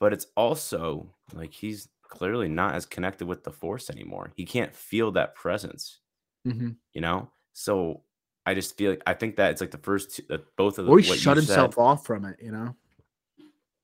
[0.00, 4.32] but it's also like he's clearly not as connected with the force anymore.
[4.36, 6.00] He can't feel that presence,
[6.46, 6.76] Mhm.
[6.92, 7.30] you know?
[7.52, 8.02] So
[8.44, 10.86] I just feel like I think that it's like the first two, uh, both of
[10.86, 12.74] the Or he shut himself said- off from it, you know?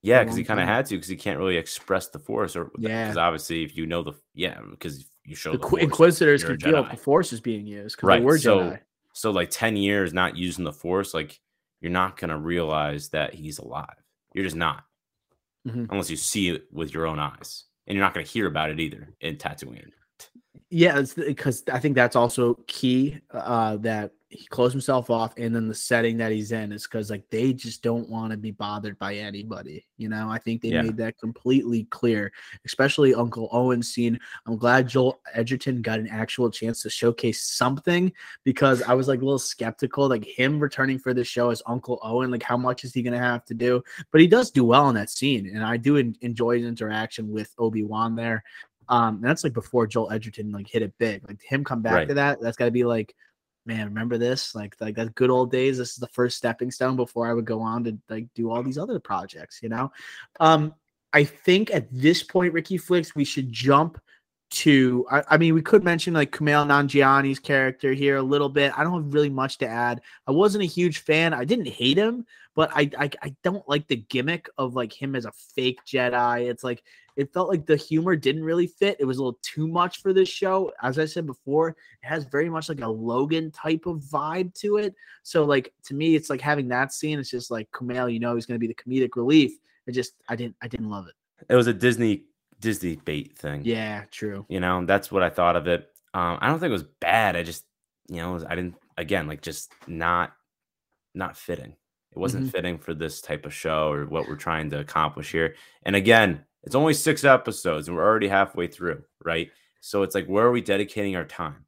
[0.03, 2.71] Yeah, because he kind of had to because he can't really express the force or
[2.79, 3.05] Yeah.
[3.05, 6.85] because obviously if you know the yeah because you show The the, Inquisitors can feel
[6.85, 8.81] if the Force is being used because Right, were so- Jedi.
[9.13, 11.41] So like 10 years not using the force, like
[11.81, 13.95] you're not gonna realize that he's alive.
[14.35, 14.85] You're just not.
[15.67, 15.87] Mhm.
[15.91, 17.65] Unless you see it with your own eyes.
[17.87, 19.91] And you're not gonna hear about it either in Tatooine.
[20.69, 23.19] Yeah, because I think that's also key.
[23.31, 27.11] Uh, that he closed himself off, and then the setting that he's in is because
[27.11, 29.87] like they just don't want to be bothered by anybody.
[29.97, 30.83] You know, I think they Yeah.
[30.83, 32.33] made that completely clear,
[32.65, 34.19] especially Uncle owen scene.
[34.47, 38.13] I'm glad Joel Edgerton got an actual chance to showcase something
[38.45, 41.99] because I was like a little skeptical, like him returning for the show as Uncle
[42.03, 42.31] Owen.
[42.31, 43.83] Like, how much is he gonna have to do?
[44.13, 47.31] But he does do well in that scene, and I do en- enjoy his interaction
[47.31, 48.45] with Obi Wan there.
[48.89, 51.27] Um, and that's like before Joel Edgerton like hit it big.
[51.27, 52.09] Like him come back Right.
[52.09, 53.15] to that, that's got to be like,
[53.67, 54.55] man, remember this?
[54.55, 55.79] Like like that good old days.
[55.79, 58.63] This is the first stepping stone before I would go on to like do all
[58.63, 59.61] these other projects.
[59.63, 59.93] You know,
[60.41, 60.75] um,
[61.13, 64.01] I think at this point, Ricky Flicks, we should jump
[64.51, 65.07] to.
[65.11, 68.73] I, I mean, we could mention like Kumail Nanjiani's character here a little bit.
[68.77, 70.01] I don't have really much to add.
[70.27, 71.35] I wasn't a huge fan.
[71.35, 75.17] I didn't hate him, but I I, I don't like the gimmick of like him
[75.17, 76.49] as a fake Jedi.
[76.49, 76.83] It's like
[77.17, 78.99] it felt like the humor didn't really fit.
[79.01, 80.71] It was a little too much for this show.
[80.83, 84.77] As I said before, it has very much like a Logan type of vibe to
[84.77, 84.95] it.
[85.23, 87.19] So like to me, it's like having that scene.
[87.19, 89.53] It's just like Kumail, you know, he's going to be the comedic relief.
[89.87, 91.15] It just I didn't I didn't love it.
[91.49, 92.25] It was a Disney
[92.61, 93.63] Disney bait thing.
[93.65, 94.47] Yeah, true.
[94.49, 95.91] You know, that's what I thought of it.
[96.15, 97.37] Um, I don't think it was bad.
[97.37, 97.65] I just,
[98.09, 100.33] you know, I didn't again like just not
[101.15, 101.75] not fitting.
[102.13, 102.53] It wasn't Mhm.
[102.53, 105.55] fitting for this type of show or what we're trying to accomplish here.
[105.83, 109.51] And again, it's only six episodes and we're already halfway through, right?
[109.81, 111.65] So it's like, where are we dedicating our time?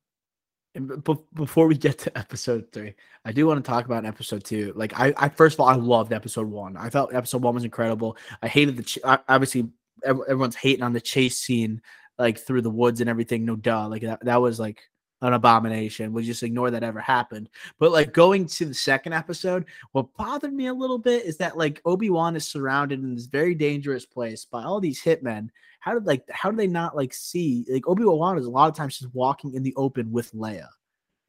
[0.74, 4.44] And b- before we get to episode three, I do want to talk about episode
[4.44, 4.72] two.
[4.76, 6.76] Like, I, I first of all, I loved episode one.
[6.76, 8.16] I felt episode one was incredible.
[8.42, 9.68] I hated the ch- obviously
[10.04, 11.82] everyone's hating on the chase scene,
[12.18, 13.44] like through the woods and everything.
[13.44, 14.82] No duh, like that, that was like
[15.20, 16.12] an abomination.
[16.12, 17.48] We just ignore that ever happened.
[17.78, 21.56] But like going to the second episode, what bothered me a little bit is that
[21.56, 25.48] like Obi Wan is surrounded in this very dangerous place by all these hitmen.
[25.80, 28.68] How did like how do they not like see like Obi Wan is a lot
[28.68, 30.68] of times just walking in the open with Leia.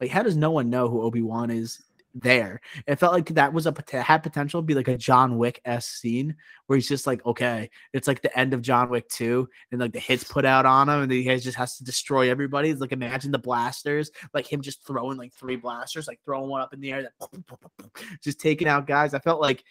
[0.00, 1.82] Like how does no one know who Obi Wan is
[2.14, 2.60] there?
[2.86, 5.86] It felt like that was a had potential to be like a John Wick s
[5.86, 6.36] scene
[6.66, 9.92] where he's just like okay, it's like the end of John Wick two and like
[9.92, 12.70] the hits put out on him and he just has to destroy everybody.
[12.70, 16.62] It's like imagine the blasters, like him just throwing like three blasters, like throwing one
[16.62, 19.14] up in the air, that just taking out guys.
[19.14, 19.64] I felt like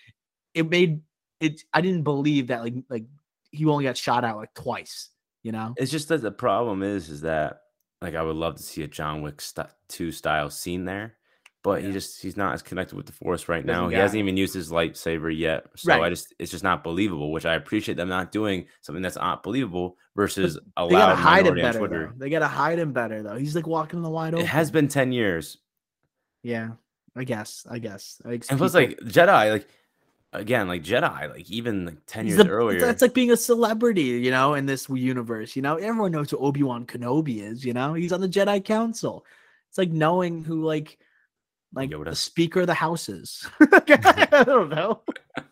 [0.53, 1.01] it made
[1.39, 1.61] it.
[1.73, 3.05] I didn't believe that like like
[3.51, 5.09] he only got shot out like twice.
[5.41, 7.61] You know, It's just that the problem is, is that
[8.01, 11.15] like I would love to see a John Wick st- two style scene there,
[11.63, 11.87] but Yeah.
[11.87, 13.89] he just he's not as connected with the Force right now.
[13.89, 14.23] He hasn't it.
[14.23, 17.31] even used his lightsaber yet, so I just it's just not believable.
[17.31, 21.45] Which I appreciate them not doing something that's not believable versus a they gotta hide
[21.47, 21.87] him on better.
[21.87, 22.11] Though.
[22.17, 23.35] They gotta hide him better though.
[23.35, 24.45] He's like walking in the wide open.
[24.45, 25.57] It has been ten years,
[26.43, 26.71] Yeah,
[27.15, 27.65] I guess.
[27.69, 28.21] I guess.
[28.25, 29.67] I and plus like Jedi, like
[30.31, 32.79] again, like Jedi, like even like ten He's years the- earlier.
[32.79, 35.55] That's like being a celebrity, you know, in this universe.
[35.57, 37.65] You know, everyone knows who Obi Wan Kenobi is.
[37.65, 39.25] You know, he's on the Jedi Council.
[39.69, 40.97] It's like knowing who, like,
[41.73, 43.47] like the Speaker of the Houses.
[43.61, 45.01] I don't know.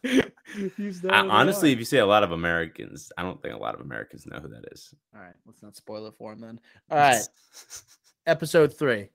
[0.06, 3.82] I- honestly, if you say a lot of Americans, I don't think a lot of
[3.82, 4.94] Americans know who that is.
[5.16, 6.60] all right, let's not spoil it for him then.
[6.90, 7.22] All right,
[8.26, 9.10] episode three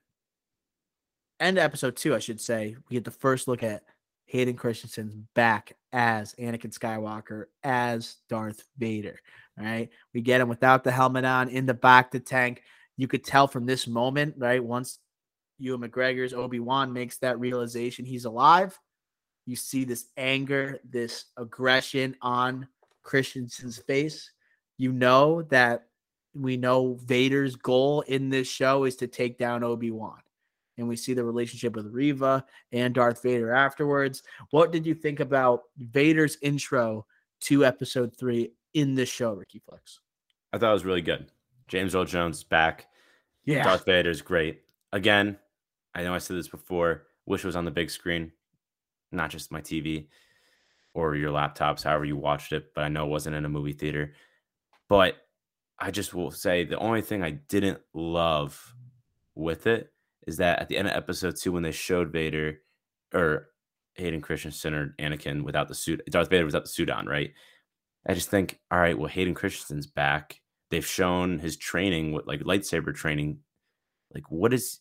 [1.40, 2.76] and episode two, I should say.
[2.88, 3.82] We get the first look at
[4.26, 9.18] Hayden Christensen's back as Anakin Skywalker as Darth Vader.
[9.58, 12.62] All right, we get him without the helmet on in the back the tank.
[12.96, 14.62] You could tell from this moment, right?
[14.62, 14.98] Once
[15.62, 18.78] Ewan McGregor's Obi Wan makes that realization he's alive,
[19.46, 22.66] you see this anger, this aggression on
[23.02, 24.30] Christensen's face.
[24.76, 25.86] You know that
[26.34, 30.18] we know Vader's goal in this show is to take down Obi Wan.
[30.78, 34.22] And we see the relationship with Reva and Darth Vader afterwards.
[34.50, 37.06] What did you think about Vader's intro
[37.42, 40.00] to episode three in this show, Ricky Flex?
[40.52, 41.30] I thought it was really good.
[41.68, 42.86] James Earl Jones back.
[43.44, 43.64] Yeah.
[43.64, 44.62] Darth Vader's great.
[44.92, 45.38] Again,
[45.94, 47.04] I know I said this before.
[47.26, 48.32] Wish it was on the big screen,
[49.10, 50.08] not just my TV
[50.94, 52.74] or your laptops, however you watched it.
[52.74, 54.14] But I know it wasn't in a movie theater.
[54.88, 55.16] But
[55.78, 58.74] I just will say the only thing I didn't love
[59.34, 59.92] with it
[60.26, 62.60] is that at the end of episode two, when they showed Vader
[63.12, 63.48] or
[63.94, 67.32] Hayden Christensen or Anakin without the suit, Darth Vader without the suit on, right?
[68.06, 70.40] I just think, all right, well, Hayden Christensen's back.
[70.70, 73.38] they've shown his training with like lightsaber training.
[74.14, 74.80] Like, what is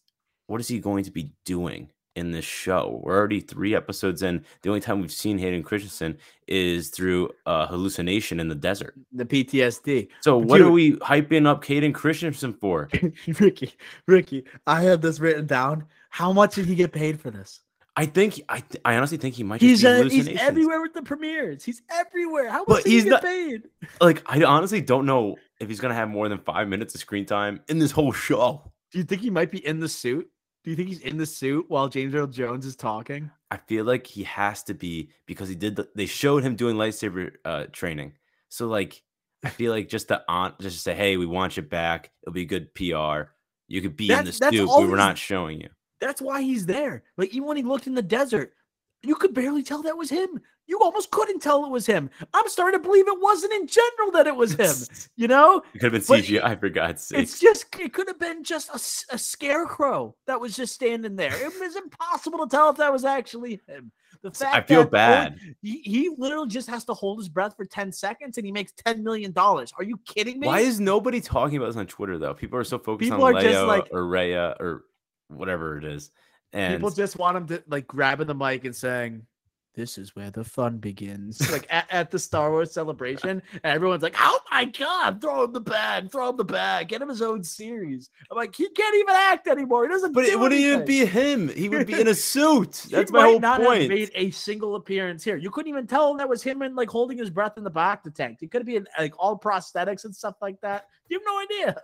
[0.51, 2.99] what is he going to be doing in this show?
[3.03, 4.43] We're already three episodes in.
[4.61, 8.95] The only time we've seen Hayden Christensen is through a hallucination in the desert.
[9.13, 10.09] The PTSD.
[10.19, 10.67] So what Dude.
[10.67, 12.89] are we hyping up Hayden Christensen for?
[13.39, 13.73] Ricky,
[14.07, 15.85] Ricky, I have this written down.
[16.09, 17.61] How much did he get paid for this?
[17.95, 19.61] I think I I honestly think he might.
[19.61, 21.63] He's a, he's everywhere with the premieres.
[21.63, 22.49] He's everywhere.
[22.49, 23.63] How much but he's not, paid?
[23.99, 27.25] Like I honestly don't know if he's gonna have more than five minutes of screen
[27.25, 28.71] time in this whole show.
[28.91, 30.29] Do you think he might be in the suit?
[30.63, 33.31] Do you think he's in the suit while James Earl Jones is talking?
[33.49, 35.75] I feel like he has to be because he did.
[35.75, 38.13] The, they showed him doing lightsaber uh, training.
[38.49, 39.01] So like,
[39.43, 42.11] I feel like just to on just to say, hey, we want you back.
[42.21, 43.31] It'll be good PR.
[43.67, 45.69] You could be that's, in the suit, but we're not showing you.
[45.99, 47.03] That's why he's there.
[47.17, 48.53] Like even when he looked in the desert,
[49.01, 50.41] you could barely tell that was him.
[50.71, 52.09] You almost couldn't tell it was him.
[52.33, 54.71] I'm starting to believe it wasn't in general that it was him.
[55.17, 57.19] You know, it could have been CGI for God's sake.
[57.19, 61.35] It's just it could have been just a, a scarecrow that was just standing there.
[61.35, 63.91] It was impossible to tell if that was actually him.
[64.23, 65.37] The fact I feel bad.
[65.61, 68.71] He, he literally just has to hold his breath for 10 seconds and he makes
[68.85, 69.33] $10 million.
[69.37, 70.47] Are you kidding me?
[70.47, 72.33] Why is nobody talking about this on Twitter though?
[72.33, 74.85] People are so focused People on Leo like, or Raya or
[75.27, 76.11] whatever it is.
[76.53, 79.25] And people just want him to like grabbing the mic and saying,
[79.73, 81.49] this is where the fun begins.
[81.51, 85.61] like at, at, the Star Wars celebration, everyone's like, "Oh my god, throw him the
[85.61, 89.15] bag, throw him the bag, get him his own series." I'm like, he can't even
[89.15, 89.83] act anymore.
[89.83, 90.13] He doesn't.
[90.13, 91.49] But it wouldn't even be him.
[91.49, 92.85] He would be in a suit.
[92.89, 93.83] That's my whole not point.
[93.83, 95.37] Have made a single appearance here.
[95.37, 98.05] You couldn't even tell that was him and like holding his breath in the back
[98.05, 98.39] of the tank.
[98.41, 100.87] It could be like all prosthetics and stuff like that.
[101.07, 101.81] You have no idea.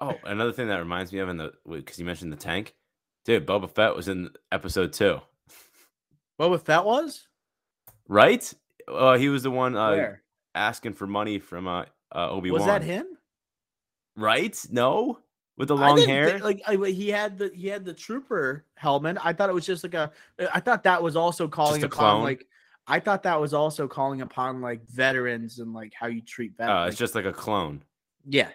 [0.00, 2.74] Oh, another thing that reminds me of in the because you mentioned the tank,
[3.24, 3.46] dude.
[3.46, 5.20] Boba Fett was in episode two.
[6.38, 7.26] Boba Fett was
[8.08, 8.52] right.
[8.88, 10.16] Uh, he was the one uh,
[10.54, 12.60] asking for money from uh, uh Obi Wan.
[12.60, 13.06] Was that him?
[14.16, 14.56] Right?
[14.70, 15.18] No,
[15.56, 16.38] with the long hair.
[16.38, 19.18] like I, he had the he had the trooper helmet.
[19.22, 20.10] I thought it was just like a.
[20.52, 22.22] I thought that was also calling upon clone?
[22.22, 22.46] like.
[22.86, 26.64] I thought that was also calling upon like veterans and like how you treat uh,
[26.64, 26.84] veterans.
[26.84, 27.82] Oh, it's just like a clone.
[28.26, 28.48] Yeah,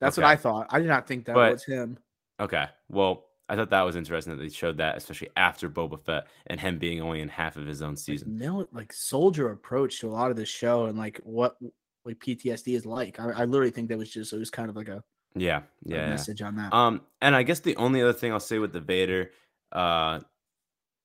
[0.00, 0.24] that's okay.
[0.24, 0.66] what I thought.
[0.70, 1.98] I did not think that but, was him.
[2.40, 6.28] Okay, well, I thought that was interesting that they showed that, especially after Boba Fett
[6.46, 8.38] and him being only in half of his own season.
[8.38, 11.56] Like, like soldier approach to a lot of this show and like what
[12.04, 13.18] like PTSD is like.
[13.18, 15.02] I, I literally think that was just it was kind of like a
[15.34, 16.72] yeah yeah message on that.
[16.72, 19.32] Um, and I guess the only other thing I'll say with the Vader,
[19.72, 20.20] uh,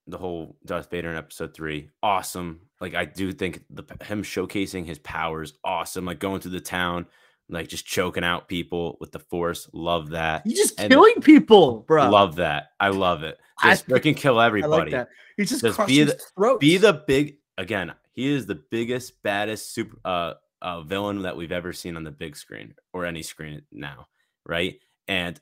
[0.05, 2.61] the whole Darth Vader in Episode Three, awesome.
[2.79, 6.05] Like I do think the him showcasing his powers, awesome.
[6.05, 7.07] Like going through the town
[7.49, 9.69] like just choking out people with the force.
[9.73, 10.43] Love that.
[10.45, 12.09] He's just and killing people, bro.
[12.09, 12.69] Love that.
[12.79, 13.37] I love it.
[13.63, 14.91] Just freaking kill everybody.
[14.91, 16.59] Like He's just, just be the throats.
[16.59, 17.93] be the big again.
[18.13, 22.11] He is the biggest, baddest super uh, uh villain that we've ever seen on the
[22.11, 24.07] big screen or any screen now,
[24.45, 24.79] right?
[25.07, 25.39] And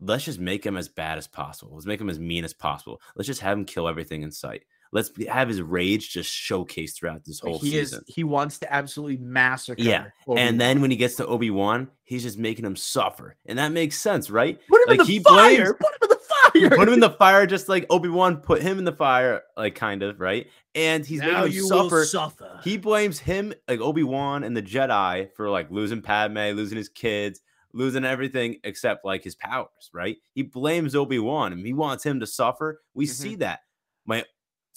[0.00, 1.74] let's just make him as bad as possible.
[1.74, 3.00] Let's make him as mean as possible.
[3.14, 4.64] Let's just have him kill everything in sight.
[4.92, 8.04] Let's have his rage just showcased throughout this whole he season.
[8.06, 9.82] Is, he wants to absolutely massacre.
[9.82, 10.38] Yeah, Obi-Wan.
[10.38, 13.72] and then when he gets to Obi Wan, he's just making him suffer, and that
[13.72, 14.58] makes sense, right?
[14.68, 15.74] Put him like, in the he fire.
[15.74, 16.70] Blames, put him in the fire.
[16.70, 19.74] Put him in the fire, just like Obi Wan put him in the fire, like
[19.74, 20.46] kind of right.
[20.74, 22.04] And he's now making him suffer.
[22.04, 22.60] suffer.
[22.62, 26.88] He blames him, like Obi Wan and the Jedi, for like losing Padme, losing his
[26.88, 27.40] kids,
[27.72, 30.16] losing everything except like his powers, right?
[30.32, 32.80] He blames Obi Wan and he wants him to suffer.
[32.94, 33.12] We mm-hmm.
[33.12, 33.60] see that.
[34.06, 34.24] My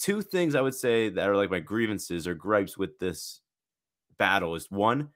[0.00, 3.40] two things I would say that are like my grievances or gripes with this
[4.18, 5.10] battle is one,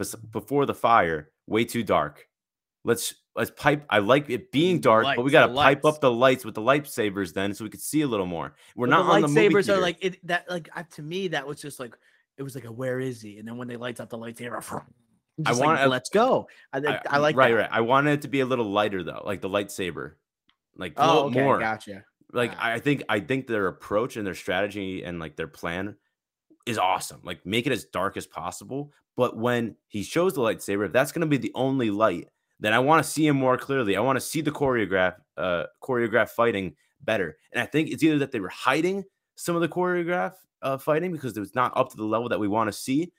[0.00, 0.26] mm-hmm.
[0.32, 2.26] before the fire, way too dark.
[2.84, 3.84] Let's let's pipe.
[3.90, 6.54] I like it being dark, lights, but we got to pipe up the lights with
[6.54, 8.54] the lightsabers then, so we could see a little more.
[8.74, 10.24] We're not the on the lightsabers are like it.
[10.26, 11.96] That like to me, that was just like
[12.38, 13.38] it was like a where is he?
[13.38, 14.62] And then when they lights up the lightsaber,
[15.44, 16.48] I want like, let's go.
[16.72, 17.56] I, I, I like right, that.
[17.56, 17.68] right.
[17.72, 20.12] I wanted it to be a little lighter though, like the lightsaber,
[20.76, 21.58] like oh, okay, more.
[21.58, 22.04] Gotcha
[22.36, 25.96] like I think I think their approach and their strategy and like their plan
[26.66, 27.20] is awesome.
[27.24, 28.92] Like make it as dark as possible.
[29.16, 32.28] But when he shows the lightsaber, if that's going to be the only light,
[32.60, 33.96] then I want to see him more clearly.
[33.96, 37.36] I want to see the choreograph uh choreograph fighting better.
[37.52, 39.04] And I think it's either that they were hiding
[39.36, 42.40] some of the choreograph uh, fighting because it was not up to the level that
[42.40, 43.12] we want to see,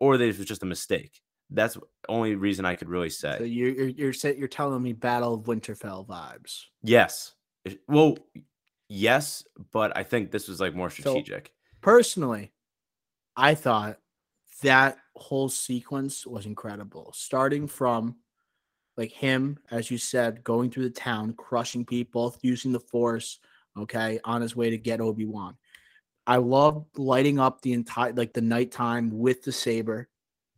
[0.00, 1.20] or that it was just a mistake.
[1.50, 3.36] That's the only reason I could really say.
[3.38, 6.64] So you're you're you're, you're telling me Battle of Winterfell vibes.
[6.82, 7.34] Yes,
[7.86, 8.16] well,
[8.88, 11.46] yes, but I think this was like more strategic.
[11.46, 12.52] So, personally,
[13.36, 13.98] I thought
[14.62, 17.12] that whole sequence was incredible.
[17.14, 18.16] Starting from
[18.96, 23.38] like him, as you said, going through the town, crushing people, using the force,
[23.78, 25.56] okay, on his way to get Obi-Wan.
[26.26, 30.08] I love lighting up the entire like the nighttime with the saber.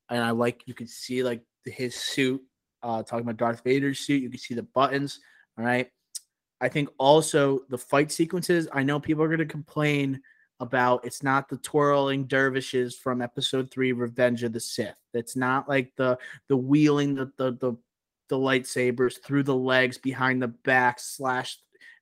[0.08, 2.42] And I like you could see like his suit.
[2.82, 5.20] Uh, talking about Darth Vader's suit, you can see the buttons.
[5.58, 5.90] All right.
[6.60, 8.68] I think also the fight sequences.
[8.72, 10.20] I know people are going to complain
[10.60, 14.94] about it's not the twirling dervishes from episode three, Revenge of the Sith.
[15.14, 17.76] It's not like the the wheeling the the the,
[18.28, 21.58] the lightsabers through the legs behind the back slash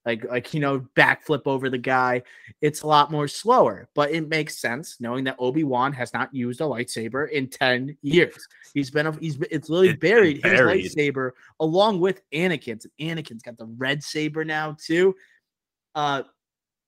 [0.07, 2.22] like like you know backflip over the guy
[2.62, 6.61] it's a lot more slower but it makes sense knowing that obi-wan has not used
[6.61, 8.46] a lightsaber in 10 years.
[8.74, 10.82] He's been a, he's been, it's literally It's buried, buried.
[10.84, 15.14] his lightsaber along with anakin's anakin's got the red saber now too.
[15.94, 16.22] Uh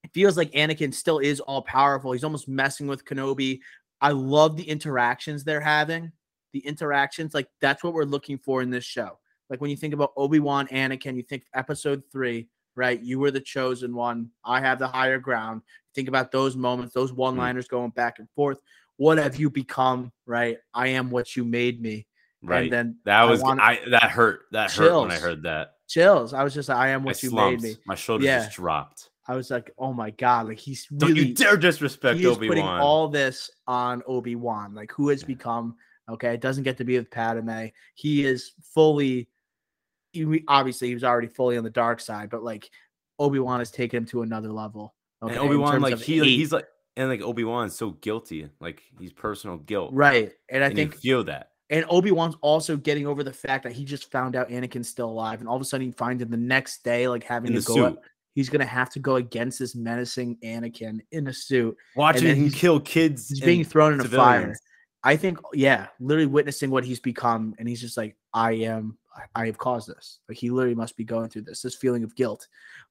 [0.04, 3.60] it feels like anakin still is all powerful he's almost messing with kenobi.
[4.00, 6.12] I love the interactions they're having.
[6.52, 9.18] The interactions like that's what we're looking for in this show.
[9.50, 13.00] Like when you think about obi-wan anakin you think episode three right?
[13.00, 14.30] You were the chosen one.
[14.44, 15.62] I have the higher ground.
[15.94, 17.20] Think about those moments, those mm-hmm.
[17.20, 18.58] one liners going back and forth.
[18.96, 20.58] What have you become, right?
[20.74, 22.06] I am what you made me.
[22.42, 22.64] Right.
[22.64, 24.42] And then that I was want- I that hurt.
[24.52, 25.74] That hurt when I heard that.
[25.88, 26.32] chills.
[26.32, 27.62] I was just like, I am I what you slumped.
[27.62, 27.76] made me.
[27.86, 28.44] My shoulders Yeah.
[28.44, 29.10] just dropped.
[29.26, 30.48] I was like, oh my God.
[30.48, 32.80] Like he's really, Don't you dare disrespect Obi putting Wan.
[32.80, 35.26] all this on Obi Wan, like who has Yeah.
[35.28, 35.76] become
[36.08, 36.34] okay.
[36.34, 37.66] It doesn't get to be with Padme.
[37.94, 39.28] He is fully.
[40.12, 42.70] He, obviously, he was already fully on the dark side, but like
[43.18, 44.94] Obi Wan has taken him to another level.
[45.22, 46.26] Okay, and Obi Wan, like he, hate.
[46.26, 50.68] he's like, and like Obi Wan's so guilty, like he's personal guilt, right, and I
[50.68, 51.50] and think you feel that.
[51.68, 55.10] and Obi Wan's also getting over the fact that he just found out Anakin's still
[55.10, 57.54] alive, and all of a sudden he finds him the next day, like having in
[57.54, 57.74] to the go.
[57.74, 57.98] suit,
[58.34, 61.76] He's gonna have to go against this menacing Anakin in a suit.
[61.96, 63.28] watching him kill kids.
[63.28, 64.54] He's being thrown in a fire.
[65.02, 68.98] I think, yeah, literally witnessing what he's become, and he's just like, I am,
[69.34, 70.18] I- have caused this.
[70.28, 72.46] Like he literally must be going through this, this feeling of guilt.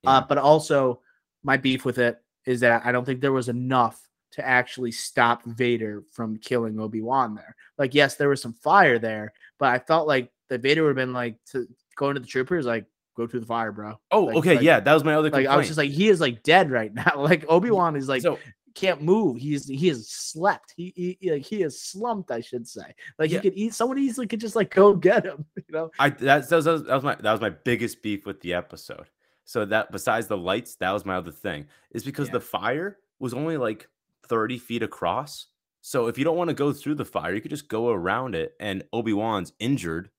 [0.05, 1.01] Uh, but also,
[1.43, 4.01] my beef with it is that I don't think there was enough
[4.31, 7.55] to actually stop Vader from killing Obi Wan there.
[7.77, 10.95] Like, yes, there was some fire there, but I felt like that Vader would have
[10.95, 12.85] been like to go into the troopers, like
[13.15, 13.99] go through the fire, bro.
[14.11, 15.49] Oh, Like- okay, like- yeah, that was my other Like complaint.
[15.53, 17.13] I was just like, he is like dead right now.
[17.17, 18.37] Like Obi Wan is like so
[18.79, 19.37] can't move.
[19.37, 20.73] He's he has slept.
[20.75, 22.93] He, he like he is slumped, I should say.
[23.17, 23.39] Like Yeah.
[23.39, 23.73] he could eat.
[23.73, 25.45] Someone easily could just like go get him.
[25.57, 25.91] You know.
[25.99, 29.07] I that's that was, that was my that was my biggest beef with the episode.
[29.45, 31.65] So that besides the lights, that was my other thing.
[31.91, 32.33] Is because Yeah.
[32.33, 33.87] the fire was only like
[34.27, 35.47] 30 feet across.
[35.81, 38.35] So if you don't want to go through the fire, you could just go around
[38.35, 38.53] it.
[38.59, 40.09] And Obi-Wan's injured.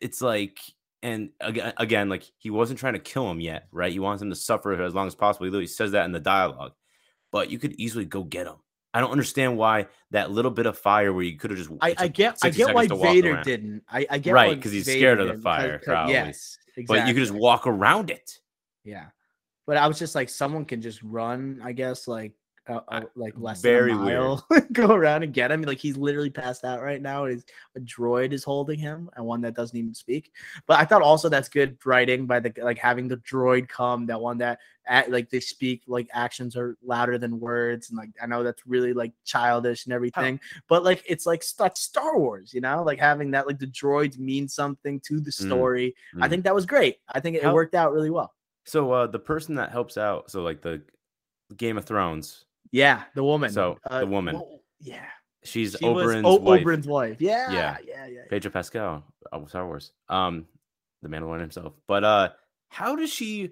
[0.00, 0.58] It's like
[1.02, 3.92] and again, again, like he wasn't trying to kill him yet, right?
[3.92, 5.44] He wants him to suffer as long as possible.
[5.44, 6.72] He literally says that in the dialogue.
[7.34, 8.54] But you could easily go get him.
[8.94, 11.96] I don't understand why that little bit of fire where you could have just I,
[11.98, 13.44] I get I get why seconds to walk Vader around.
[13.44, 13.82] didn't.
[13.88, 16.12] I, I get Right, why 'cause he's Vader scared of the fire, 'cause- probably.
[16.14, 16.56] Yes,
[16.86, 18.38] But you could just walk around it.
[18.84, 19.06] Yeah,
[19.66, 21.60] but I was just like, someone can just run.
[21.64, 22.34] I guess like.
[22.66, 25.60] Uh, uh, like less very than a mile, go around and get him.
[25.62, 27.26] Like he's literally passed out right now.
[27.26, 27.44] Is
[27.76, 30.32] a droid is holding him, and one that doesn't even speak.
[30.66, 34.06] But I thought also that's good writing by the like having the droid come.
[34.06, 38.08] That one that act, like they speak like actions are louder than words, and like
[38.22, 40.40] I know that's really like childish and everything.
[40.66, 44.18] But like it's like that's Star Wars, you know, like having that like the droids
[44.18, 45.94] mean something to the Mm, story.
[46.20, 46.30] I mm.
[46.30, 46.98] think that was great.
[47.08, 48.34] I think it, it worked out really well.
[48.64, 50.82] So uh the person that helps out, so like the
[51.56, 53.50] Game of Thrones, Yeah, the woman.
[53.50, 54.34] So, the woman.
[54.36, 55.04] well, yeah,
[55.44, 57.20] she's she Oberyn's O- wife, Oberyn's wife.
[57.20, 57.76] Yeah, Yeah.
[57.86, 58.20] yeah, yeah.
[58.30, 59.92] Pedro Pascal of Star Wars.
[60.08, 60.46] Um,
[61.02, 61.74] the Mandalorian himself.
[61.86, 62.28] But uh,
[62.68, 63.50] how does she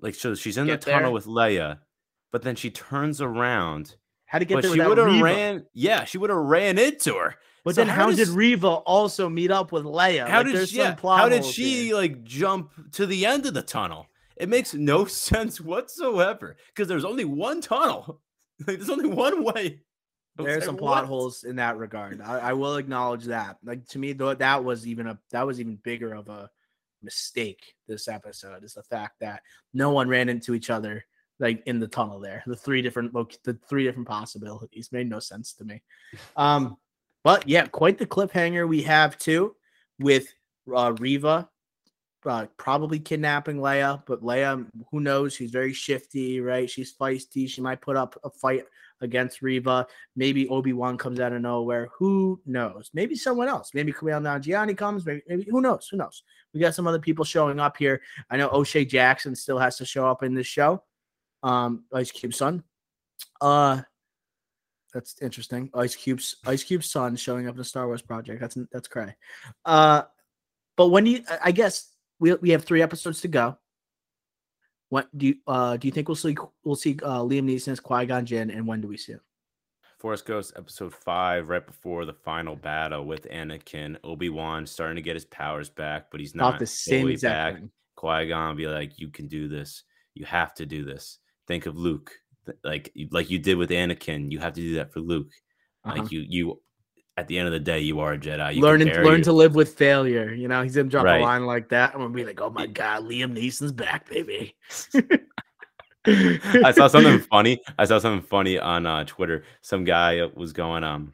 [0.00, 0.14] like?
[0.14, 1.10] So she's in Get the tunnel there?
[1.12, 1.78] with Leia,
[2.30, 3.96] but then she turns around.
[4.26, 5.66] How to get But there she would have ran.
[5.74, 7.34] Yeah, she would have ran into her.
[7.64, 10.26] But So then how how, did does- Reva also meet up with Leia?
[10.26, 10.78] How Like, did she?
[10.78, 11.96] Yeah, how did she here.
[11.96, 14.06] like jump to the end of the tunnel?
[14.36, 18.20] It makes no sense whatsoever because there's only one tunnel.
[18.64, 19.80] Like, there's only one way.
[20.36, 22.20] Was There's like, some plot "What?" holes in that regard.
[22.20, 23.56] I, I will acknowledge that.
[23.64, 26.48] Like to me, though, that was even a that was even bigger of a
[27.02, 27.74] mistake.
[27.88, 29.42] This episode is the fact that
[29.74, 31.04] no one ran into each other
[31.38, 32.18] like in the tunnel.
[32.18, 35.82] There, the three different loc the three different possibilities made no sense to me.
[36.36, 36.76] Um,
[37.24, 39.56] but yeah, quite the cliffhanger we have too
[39.98, 40.32] with
[40.74, 41.48] uh, Reva.
[42.24, 45.34] Uh, probably kidnapping Leia, but Leia, who knows?
[45.34, 46.70] She's very shifty, right?
[46.70, 47.48] She's feisty.
[47.48, 48.64] She might put up a fight
[49.00, 49.86] against Reva.
[50.14, 51.88] Maybe Obi Wan comes out of nowhere.
[51.98, 52.90] Who knows?
[52.94, 53.72] Maybe someone else.
[53.74, 55.04] Maybe Kumail Nanjiani comes.
[55.04, 55.88] Maybe, maybe who knows?
[55.90, 56.22] Who knows?
[56.54, 58.00] We got some other people showing up here.
[58.30, 60.84] I know O'Shea Jackson still has to show up in this show.
[61.42, 62.62] Um, Ice Cube's son.
[63.40, 63.82] Uh,
[64.94, 65.70] that's interesting.
[65.74, 68.40] Ice Cube's Ice Cube's son showing up in the Star Wars project.
[68.40, 69.16] That's that's cray.
[69.64, 70.02] Uh,
[70.76, 71.24] but when you?
[71.42, 71.91] I guess
[72.22, 73.58] we we have three episodes to go.
[74.88, 77.80] What do you uh do you think we'll see we'll see uh Liam Neeson as
[77.80, 79.20] Qui Gon Jinn and when do we see him?
[79.98, 85.02] Force Ghost episode five, right before the final battle with Anakin, Obi Wan starting to
[85.02, 87.70] get his powers back, but he's not Thought the same exact back.
[87.96, 89.82] Qui Gon be like, "You can do this.
[90.14, 91.18] You have to do this.
[91.48, 92.12] Think of Luke,
[92.62, 94.30] like like you did with Anakin.
[94.30, 95.32] You have to do that for Luke.
[95.84, 95.98] Uh-huh.
[95.98, 96.60] Like you you.
[97.18, 98.54] At the end of the day, you are a Jedi.
[98.54, 100.32] You learn bury learn your- to live with failure.
[100.32, 101.20] You know, he's gonna drop Right.
[101.20, 101.92] a line like that.
[101.94, 104.56] I'm gonna be like, oh my god, Liam Neeson's back, baby.
[106.06, 107.60] I saw something funny.
[107.78, 109.44] I saw something funny on uh, Twitter.
[109.60, 111.12] Some guy was going um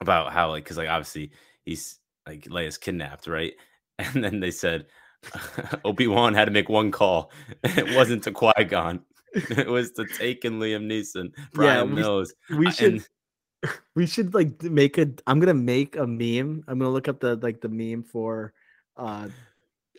[0.00, 1.32] about how like because like obviously
[1.64, 3.52] he's like Leia's kidnapped, right?
[3.98, 4.86] And then they said
[5.84, 7.30] Obi Wan had to make one call.
[7.64, 9.00] It wasn't to Qui Gon.
[9.34, 12.32] It was to Taken Liam Neeson, Bryan we- Mills.
[12.48, 13.08] we Uh, should and-
[13.94, 16.64] we should like make a i'm gonna make a meme.
[16.66, 18.52] I'm gonna look up the like the meme for
[18.96, 19.28] uh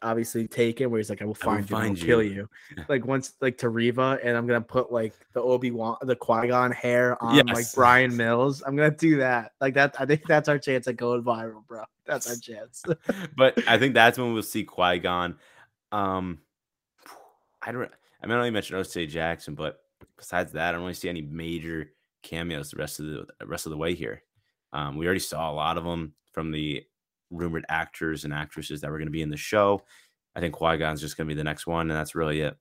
[0.03, 2.23] obviously taken where he's like i will I will find you and find I'll kill
[2.23, 6.15] you." you like once like to Reva and i'm gonna put like the obi-wan the
[6.15, 8.63] qui-gon hair on like Bryan Mills.
[8.65, 9.51] I'm gonna do that.
[9.61, 11.83] Like that i think that's our chance at going viral bro.
[12.05, 12.83] That's our chance.
[13.37, 15.37] But I think that's when we'll see Qui Gon.
[15.91, 16.39] Um,
[17.61, 17.89] I don't.
[18.21, 19.81] I mean, I only mentioned O'Shea Jackson, but
[20.17, 21.91] besides that, I don't really see any major
[22.23, 24.23] cameos the rest of the rest of the way here.
[24.73, 26.83] Um, we already saw a lot of them from the
[27.29, 29.81] rumored actors and actresses that were going to be in the show.
[30.35, 32.57] I think Qui Gon's just going to be the next one, and that's really it.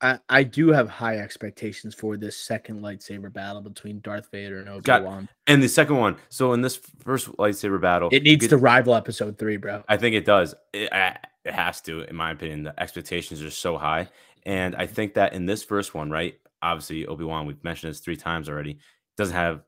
[0.00, 4.68] I, I do have high expectations for this second lightsaber battle between Darth Vader and
[4.68, 5.28] Obi-Wan.
[5.48, 6.16] And the second one.
[6.28, 9.82] So in this first lightsaber battle, It needs to rival episode three, bro.
[9.88, 10.54] I think it does.
[10.72, 12.62] It, it has to, in my opinion.
[12.62, 14.08] The expectations are so high,
[14.44, 16.38] and I think that in this first one, right?
[16.62, 17.46] Obviously, Obi Wan.
[17.46, 18.78] We've mentioned this three times already.
[19.16, 19.62] Doesn't have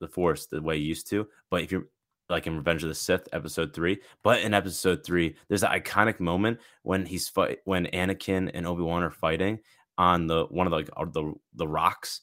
[0.00, 1.26] the Force the way he used to.
[1.50, 1.86] But if you're
[2.28, 6.20] like in Revenge of the Sith, Episode three, but in Episode three, there's an iconic
[6.20, 9.58] moment when he's fight when Anakin and Obi Wan are fighting
[9.98, 12.20] on the one of the like the the rocks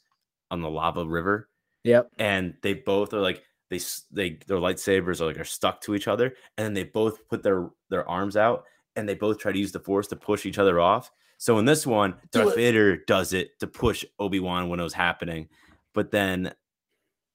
[0.49, 1.49] on the lava river
[1.83, 2.09] Yep.
[2.17, 5.93] and they both are like they s- they their lightsabers are like are stuck to
[5.93, 8.63] each other and then they both put their their arms out
[8.95, 11.65] and they both try to use the force to push each other off so in
[11.65, 12.55] this one Do darth it.
[12.55, 15.47] vader does it to push obi-wan when it was happening
[15.93, 16.53] but then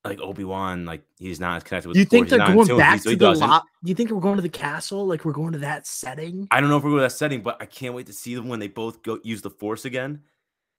[0.05, 2.99] like obi-wan like he's not as connected with You the think Force, they're going back
[2.99, 3.65] so to he the lot?
[3.85, 5.07] You think we're going to the castle?
[5.07, 6.49] Like we're going to that setting?
[6.51, 8.35] I don't know if we're going to that setting, but I can't wait to see
[8.35, 10.23] them when they both go use the force again,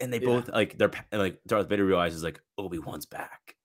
[0.01, 0.25] and they Yeah.
[0.25, 3.55] both like they're like Darth Vader realizes like Obi Wan's back,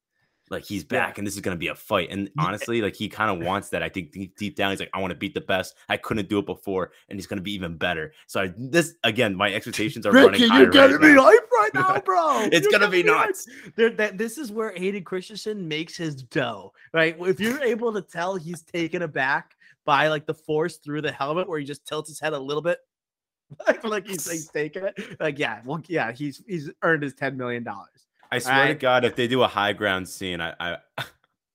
[0.51, 1.07] like he's Yeah.
[1.07, 2.09] back, and this is gonna be a fight.
[2.11, 3.83] And honestly, like he kind of wants that.
[3.83, 5.75] I think deep, deep down, he's like, I want to beat the best.
[5.89, 8.13] I couldn't do it before, and he's gonna be even better.
[8.27, 11.23] So I, this again, my expectations are running Ricky, high you're gonna right now.
[11.25, 12.41] hype right now, bro.
[12.53, 13.47] It's You're gonna be nuts.
[13.77, 17.17] There, that this is where Hayden Christensen makes his dough, right?
[17.21, 21.49] If you're able to tell he's taken aback by like the force through the helmet,
[21.49, 22.79] where he just tilts his head a little bit,
[23.67, 25.19] like, like he's, he's taking it.
[25.21, 28.07] Like, yeah, well, yeah, he's he's earned his ten million dollars.
[28.31, 30.77] I swear to God, if they do a high ground scene, I I,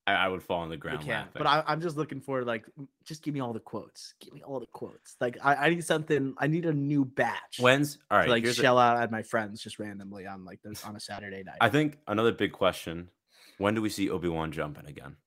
[0.07, 2.65] I, would fall on the ground can, but I, I'm just looking for like,
[3.05, 4.15] just give me all the quotes.
[4.19, 5.15] Give me all the quotes.
[5.21, 6.34] Like, I, I need something.
[6.38, 7.59] I need a new batch.
[7.59, 8.26] When's all right?
[8.26, 10.95] to, like here's a- shell out at my friends just randomly on like this on
[10.95, 11.57] a Saturday night.
[11.61, 13.09] I think another big question:
[13.57, 15.17] When do we see Obi Wan jumping again?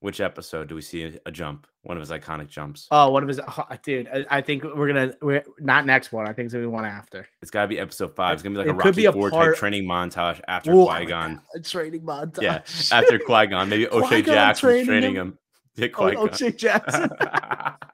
[0.00, 1.66] Which episode do we see a- jump?
[1.82, 2.86] One of his iconic jumps.
[2.90, 4.08] Oh, one of his oh, dude.
[4.08, 6.28] I, I think we're gonna we're not next one.
[6.28, 7.26] I think it's gonna be one after.
[7.40, 8.34] It's got to be episode five.
[8.34, 10.88] It's gonna be like It a Rocky a Four part- type training montage after Ooh,
[10.88, 11.40] I Qui Gon.
[11.54, 12.42] A training montage.
[12.42, 12.60] Yeah,
[12.92, 15.26] after Qui Gon, maybe O'Shea Qui-Gon Jackson's training training him?
[15.28, 15.38] him.
[15.76, 16.26] Yeah, oh.
[16.26, 17.10] O'Shea Jackson.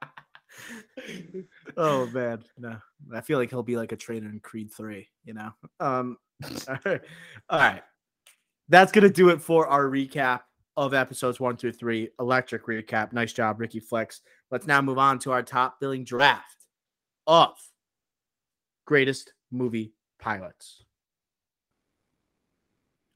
[1.76, 2.76] oh man, no.
[3.12, 5.08] I feel like he'll be like a trainer in Creed Three.
[5.24, 5.50] You know.
[5.80, 6.16] Um.
[6.68, 7.00] All right.
[7.48, 7.82] All right.
[8.68, 10.40] That's gonna do it for our recap
[10.76, 12.08] of episodes one through three.
[12.18, 13.12] Electric recap.
[13.12, 14.22] Nice job, Ricky Flex.
[14.50, 16.66] Let's now move on to our top billing draft
[17.26, 17.54] of
[18.86, 20.84] greatest movie pilots.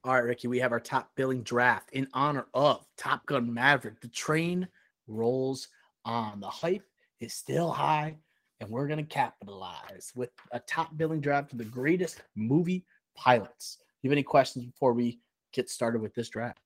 [0.04, 4.00] All right, Ricky, we have our top billing draft in honor of Top Gun Maverick.
[4.00, 4.68] The train
[5.08, 5.68] rolls
[6.04, 6.40] on.
[6.40, 6.84] The hype
[7.18, 8.16] is still high,
[8.60, 12.84] and we're going to capitalize with a top billing draft of the greatest movie
[13.16, 13.78] pilots.
[13.78, 15.18] Do you have any questions before we
[15.52, 16.60] get started with this draft?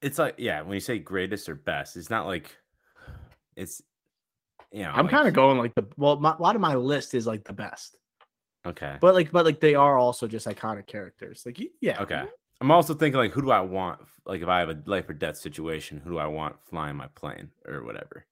[0.00, 2.56] It's like yeah, when you say greatest or best, it's not like
[3.56, 3.82] it's
[4.72, 4.90] you know.
[4.90, 7.26] I'm like- kind of going like the well, my, a lot of my list is
[7.26, 7.96] like the best,
[8.66, 8.96] okay.
[9.00, 11.42] but like, but like they are also just iconic characters.
[11.44, 12.24] Like, yeah, Okay.
[12.60, 14.00] I'm also thinking like, who do I want?
[14.26, 17.06] Like, if I have a life or death situation, who do I want flying my
[17.14, 18.26] plane or whatever?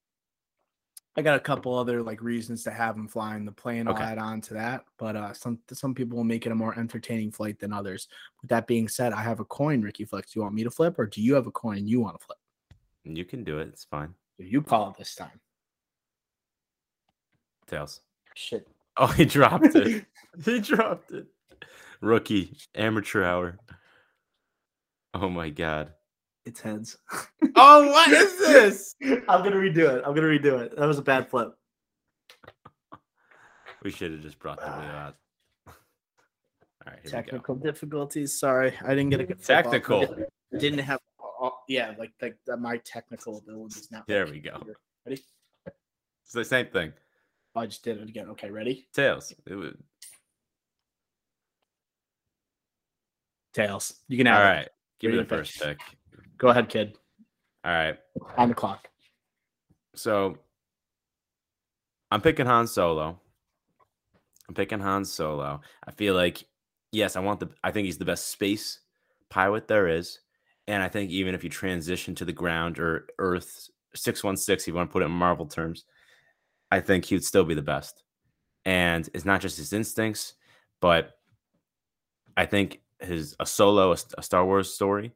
[1.16, 3.88] I got a couple other like reasons to have him flying the plane.
[3.88, 6.78] I'll add on to that, but uh, some some people will make it a more
[6.78, 8.08] entertaining flight than others.
[8.42, 10.32] With that being said, I have a coin, Ricky Flex.
[10.32, 12.26] Do you want me to flip, or do you have a coin you want to
[12.26, 12.38] flip?
[13.04, 13.68] You can do it.
[13.68, 14.14] It's fine.
[14.38, 15.40] You call it this time.
[17.66, 18.00] Tails.
[18.34, 18.68] Shit.
[18.98, 20.06] Oh, he dropped it.
[20.46, 21.26] he dropped it.
[22.00, 23.58] Rookie amateur hour.
[25.12, 25.92] Oh my god.
[26.46, 26.96] It's heads.
[27.56, 28.94] Oh, what is this?
[29.02, 30.02] I'm gonna redo it.
[30.06, 30.76] I'm gonna redo it.
[30.76, 31.52] That was a bad flip.
[33.82, 35.16] We should have just brought the video out.
[35.66, 35.72] All
[36.86, 38.38] right, Technical difficulties.
[38.38, 39.42] Sorry, I didn't get a good.
[39.42, 40.00] Technical.
[40.00, 40.28] Didn't-
[40.58, 41.00] Didn't have.
[41.68, 44.04] yeah, like like the, my technical abilities now.
[44.06, 44.62] There we go.
[45.04, 45.20] Ready?
[46.24, 46.92] It's the same thing.
[47.56, 48.28] Oh, I just did it again.
[48.30, 48.86] Okay, ready?
[48.94, 49.34] Tails.
[49.46, 49.74] It was,
[53.52, 53.94] Tails.
[54.08, 54.48] You can all have it.
[54.58, 54.68] right.
[55.00, 55.78] Give me the to first pick.
[56.38, 56.96] Go ahead, kid.
[57.64, 57.98] All right.
[58.36, 58.88] On the clock.
[59.94, 60.38] So
[62.10, 63.18] I'm picking Han Solo.
[64.48, 65.60] I'm picking Han Solo.
[65.86, 66.44] I feel like,
[66.92, 68.80] yes, I want the, I think he's the best space
[69.30, 70.20] pilot there is.
[70.68, 74.74] And I think even if you transition to the ground or Earth 616, if you
[74.74, 75.84] want to put it in Marvel terms,
[76.70, 78.02] I think he would still be the best.
[78.64, 80.34] And it's not just his instincts,
[80.80, 81.12] but
[82.36, 85.12] I think his a solo, a, a Star Wars story,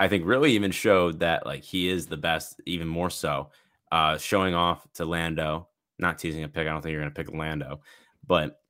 [0.00, 3.50] I think really even showed that like he is the best, even more so.
[3.92, 6.66] Uh, showing off to Lando, not teasing a pick.
[6.66, 7.82] I don't think you're going to pick Lando,
[8.26, 8.60] but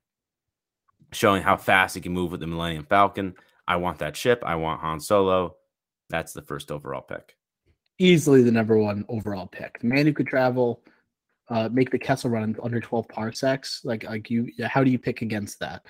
[1.13, 3.35] showing how fast he can move with the Millennium Falcon.
[3.69, 4.43] I want that ship.
[4.45, 5.55] I want Han Solo.
[6.09, 7.37] That's the first overall pick.
[8.01, 9.79] Easily the number one overall pick.
[9.79, 10.83] The man who could travel,
[11.49, 13.83] uh, make the Kessel run under 12 parsecs.
[13.85, 15.87] Like, like you, how do you pick against that?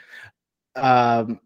[0.76, 1.40] Um,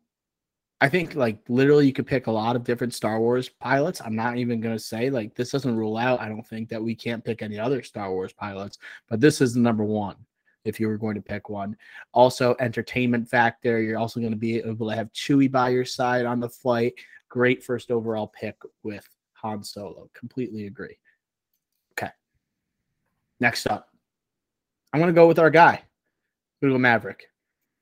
[0.80, 4.02] I think like literally you could pick a lot of different Star Wars pilots.
[4.04, 6.20] I'm not even going to say like this doesn't rule out.
[6.20, 9.54] I don't think that we can't pick any other Star Wars pilots, but this is
[9.54, 10.16] the number one
[10.64, 11.76] if you were going to pick one.
[12.12, 13.80] Also, entertainment factor.
[13.80, 16.94] You're also going to be able to have Chewie by your side on the flight.
[17.28, 20.08] Great first overall pick with Han Solo.
[20.14, 20.98] Completely agree.
[21.92, 22.12] Okay.
[23.40, 23.88] Next up,
[24.92, 25.72] I'm going to go with our guy.
[25.72, 27.28] I'm going to go Maverick.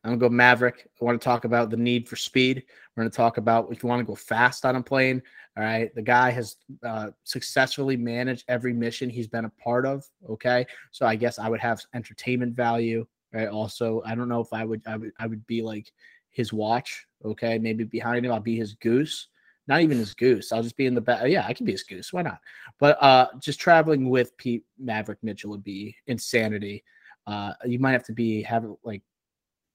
[0.05, 0.89] I'm to go Maverick.
[1.01, 2.65] I want to talk about the need for speed.
[2.97, 5.23] We're to talk about if you want to go fast on a plane.
[5.57, 5.95] All right.
[5.95, 10.05] The guy has uh, successfully managed every mission he's been a part of.
[10.29, 10.67] Okay.
[10.91, 13.07] So I guess I would have entertainment value.
[13.33, 13.49] Right.
[13.49, 15.93] Also, I don't know if I would, I would, I would be like
[16.31, 17.07] his watch.
[17.25, 17.59] Okay.
[17.59, 19.29] Maybe behind him, I'll be his goose.
[19.69, 20.51] Not even his goose.
[20.51, 21.29] I'll just be in the back.
[21.29, 22.13] Yeah, I can be his goose.
[22.13, 22.41] Why not?
[22.81, 26.83] But uh, just traveling with Pete Maverick Mitchell would be insanity.
[27.29, 29.03] Uh, you might have to be have like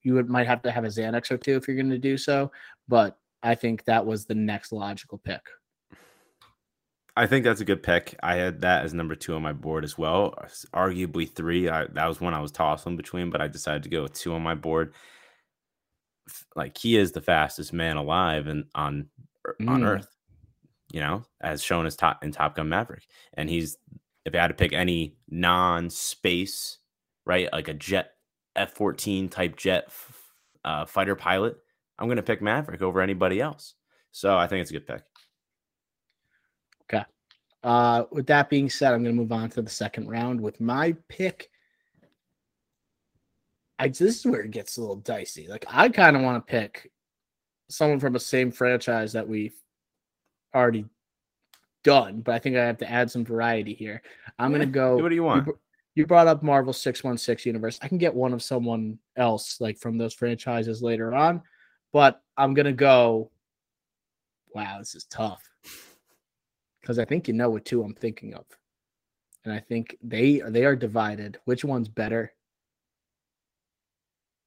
[0.04, 2.18] you would might have to have a Xanax or two if you're going to do
[2.18, 2.52] so.
[2.88, 5.41] But I think that was the next logical pick.
[7.16, 8.16] I think that's a good pick.
[8.22, 10.36] I had that as number two on my board as well.
[10.72, 11.68] Arguably three.
[11.68, 14.34] I, that was one I was tossing between, but I decided to go with two
[14.34, 14.93] on my board.
[16.56, 19.08] Like he is the fastest man alive and on
[19.68, 19.88] on Mm.
[19.88, 20.16] Earth,
[20.91, 23.08] you know, as shown as top in Top Gun Maverick.
[23.34, 23.78] And he's
[24.26, 26.80] if I had to pick any non-space,
[27.26, 28.16] right, like a jet
[28.58, 30.22] F-14 type jet f-
[30.66, 31.58] uh, fighter pilot,
[31.97, 33.76] I'm going to pick Maverick over anybody else.
[34.12, 35.03] So I think it's a good pick.
[37.64, 40.62] Uh, with that being said, I'm going to move on to the second round with
[40.62, 41.49] my pick.
[43.80, 45.47] I this is where it gets a little dicey.
[45.47, 46.91] Like I kind of want to pick
[47.70, 49.55] someone from the same franchise that we've
[50.55, 50.86] already
[51.84, 54.01] done, but I think I have to add some variety here.
[54.39, 54.97] I'm Yeah, going to go.
[54.97, 55.49] Do what do you, want?
[55.98, 57.80] You brought up Marvel 616 universe.
[57.82, 61.41] I can get one of someone else like from those franchises later on,
[61.91, 63.32] but I'm going to go
[64.54, 65.43] wow, this is tough.
[66.86, 68.45] Cuz I think you know what two I'm thinking of.
[69.43, 71.39] And I think they they are divided.
[71.45, 72.32] Which one's better?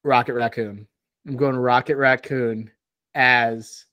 [0.05, 0.87] Rocket Raccoon.
[1.27, 2.71] I'm going Rocket Raccoon
[3.15, 3.87] as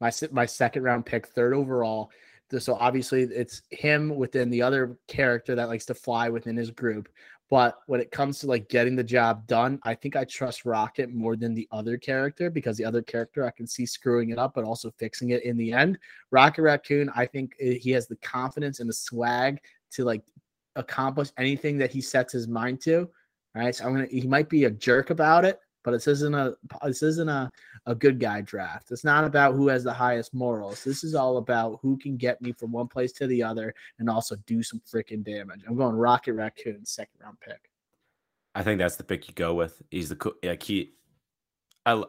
[0.00, 2.10] my my second round pick, third overall.
[2.58, 7.08] So obviously it's him within the other character that likes to fly within his group.
[7.48, 11.12] But when it comes to like getting the job done, I think I trust Rocket
[11.12, 14.54] more than the other character because the other character I can see screwing it up,
[14.54, 15.98] but also fixing it in the end.
[16.32, 19.60] Rocket Raccoon, I think uh, he has the confidence and the swag
[19.92, 20.22] to like
[20.74, 23.08] accomplish anything that he sets his mind to.
[23.54, 23.74] Right.
[23.74, 27.02] So I'm gonna he might be a jerk about it, but this isn't a this
[27.02, 27.50] isn't a,
[27.86, 28.90] a good guy draft.
[28.90, 30.82] It's not about who has the highest morals.
[30.82, 34.10] This is all about who can get me from one place to the other and
[34.10, 35.60] also do some freaking damage.
[35.66, 37.70] I'm going Rocket Raccoon, second round pick.
[38.54, 39.80] I think that's the pick you go with.
[39.90, 40.94] He's the like he.
[41.84, 42.02] I,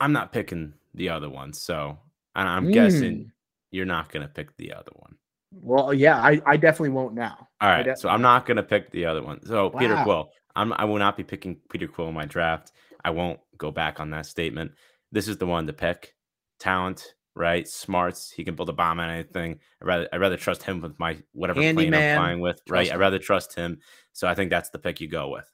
[0.00, 1.98] I'm not picking the other one, so
[2.36, 3.30] and I'm guessing Mm.
[3.72, 5.16] you're not gonna pick the other one.
[5.50, 7.48] Well, yeah, I, I definitely won't now.
[7.60, 9.44] All right, so I'm not gonna pick the other one.
[9.46, 12.72] So Peter Quill, I'm I will not be picking Peter Quill in my draft.
[13.04, 14.72] I won't go back on that statement.
[15.12, 16.14] This is the one to pick.
[16.58, 17.66] Talent, right?
[17.68, 18.30] Smarts.
[18.30, 19.58] He can build a bomb on anything.
[19.82, 22.60] I rather I rather trust him with my whatever plane I'm flying with.
[22.68, 22.92] Right.
[22.92, 23.78] I rather trust him.
[24.12, 25.48] So I think that's the pick you go with.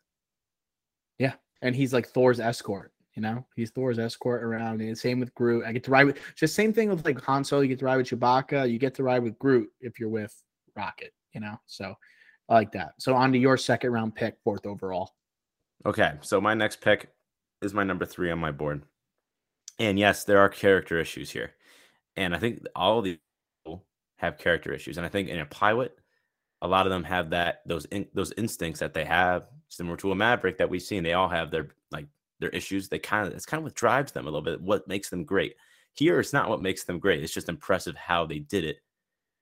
[1.19, 2.93] Yeah, and he's like Thor's escort.
[3.15, 4.81] You know, he's Thor's escort around.
[4.81, 5.65] And same with Groot.
[5.65, 7.63] I get to ride with just same thing with like Han Solo.
[7.63, 8.69] You get to ride with Chewbacca.
[8.71, 10.35] You get to ride with Groot if you're with
[10.75, 11.13] Rocket.
[11.33, 11.95] You know, so
[12.49, 12.95] I like that.
[12.99, 15.11] So on to your second round pick, fourth overall.
[15.87, 17.11] Okay, so my next pick
[17.63, 18.83] is my number three on my board,
[19.79, 21.53] and yes, there are character issues here,
[22.17, 23.19] and I think all of these
[23.65, 23.85] people
[24.17, 25.99] have character issues, and I think in a pilot,
[26.63, 30.13] a lot of them have that those in, those instincts that they have similar to
[30.13, 31.03] a Maverick that we've seen.
[31.03, 32.07] They all have their like
[32.41, 32.89] their issues.
[32.89, 34.61] They kind of it's kind of what drives them a little bit.
[34.61, 35.57] What makes them great.
[35.93, 37.23] Here, it's not what makes them great.
[37.23, 38.79] It's just impressive how they did it,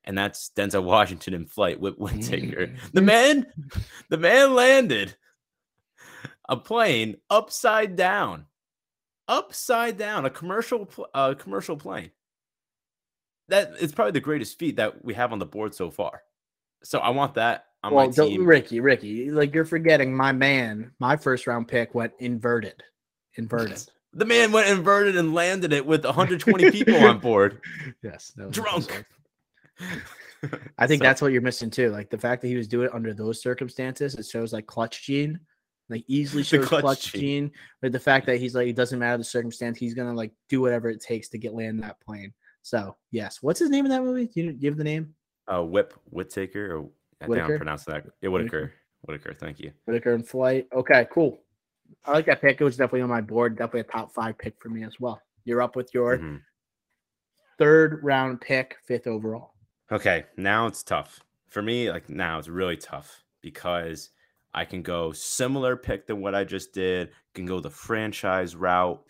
[0.05, 2.67] and that's Denzel Washington in flight with Whitaker.
[2.67, 2.77] Mm.
[2.93, 3.47] the man,
[4.11, 5.17] the man landed
[6.49, 8.47] a plane upside down,
[9.29, 12.11] upside down, a commercial uh, commercial plane.
[13.49, 16.23] That is probably the greatest feat that we have on the board so far.
[16.85, 18.45] So I want that on well, my team.
[18.45, 20.93] Ricky, Ricky, like you're forgetting my man.
[20.99, 22.83] My first round pick went inverted,
[23.37, 23.85] inverted.
[24.13, 27.61] the man went inverted and landed it with 120 people on board.
[28.03, 29.05] Yes, drunk.
[30.79, 31.91] I think so, that's what you're missing too.
[31.91, 35.05] Like the fact that he was doing it under those circumstances, it shows like clutch
[35.05, 35.39] gene,
[35.89, 37.51] like easily shows clutch, clutch gene.
[37.81, 40.61] But the fact that he's like, it doesn't matter the circumstance, he's gonna like do
[40.61, 42.33] whatever it takes to get land that plane.
[42.63, 44.27] So yes, what's his name in that movie?
[44.27, 45.15] Do you give the name?
[45.49, 46.89] Uh, Whip Whitaker or
[47.21, 48.07] I think I'm pronouncing that.
[48.21, 48.73] Yeah, Whitaker.
[49.03, 49.35] Whitaker.
[49.35, 49.73] Thank you.
[49.85, 50.69] Whitaker in flight.
[50.73, 51.41] Okay, cool.
[52.05, 52.61] I like that pick.
[52.61, 53.57] It was definitely on my board.
[53.57, 55.21] Definitely a top five pick for me as well.
[55.45, 56.37] You're up with your mm-hmm.
[57.59, 59.53] third round pick, fifth overall.
[59.91, 61.91] Okay, now it's tough for me.
[61.91, 64.11] Like now, it's really tough because
[64.55, 67.11] I can go similar pick than what I just did.
[67.35, 69.03] Can go the franchise route,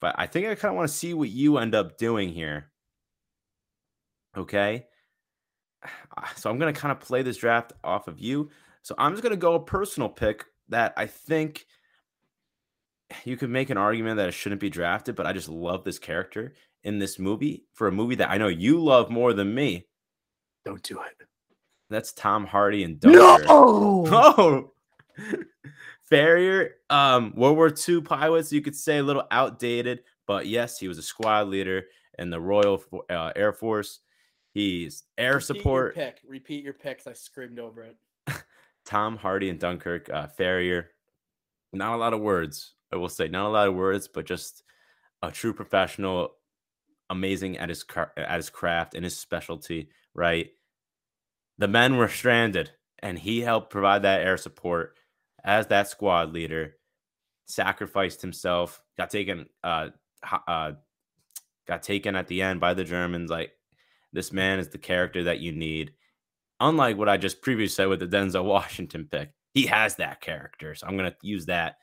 [0.00, 2.70] but I think I kind of want to see what you end up doing here.
[4.36, 4.86] Okay,
[6.36, 8.50] so I'm going to kind of play this draft off of you.
[8.82, 11.66] So I'm just going to go a personal pick that I think
[13.24, 15.98] you could make an argument that it shouldn't be drafted, but I just love this
[15.98, 19.86] character in this movie for a movie that I know you love more than me.
[20.64, 21.26] Don't do it.
[21.90, 23.46] That's Tom Hardy and Dunkirk.
[23.46, 24.06] No!
[24.08, 24.72] Oh,
[26.08, 30.88] Farrier, um, World War II pilots, you could say a little outdated, but yes, he
[30.88, 31.84] was a squad leader
[32.18, 34.00] in the Royal uh, Air Force.
[34.52, 35.96] He's air Repeat support.
[35.96, 36.20] Your pick.
[36.26, 37.06] Repeat your picks.
[37.06, 37.96] I screamed over it.
[38.84, 40.90] Tom Hardy and Dunkirk, uh, Farrier.
[41.72, 43.28] Not a lot of words, I will say.
[43.28, 44.62] Not a lot of words, but just
[45.22, 46.36] a true professional,
[47.10, 49.90] amazing at his car- at his craft and his specialty.
[50.14, 50.52] Right.
[51.58, 54.96] The men were stranded, and he helped provide that air support
[55.44, 56.76] as that squad leader.
[57.46, 58.82] Sacrificed himself.
[58.98, 59.46] Got taken.
[59.62, 59.88] Uh,
[60.46, 60.72] uh,
[61.66, 63.30] got taken at the end by the Germans.
[63.30, 63.52] Like
[64.12, 65.92] this man is the character that you need.
[66.60, 70.74] Unlike what I just previously said with the Denzel Washington pick, he has that character.
[70.74, 71.76] So I'm going to use that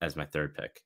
[0.00, 0.82] as my third pick.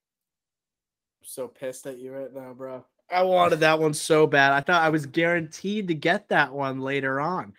[1.21, 2.85] I'm so pissed at you right now, bro.
[3.11, 4.53] I wanted that one so bad.
[4.53, 7.53] I thought I was guaranteed to get that one later on.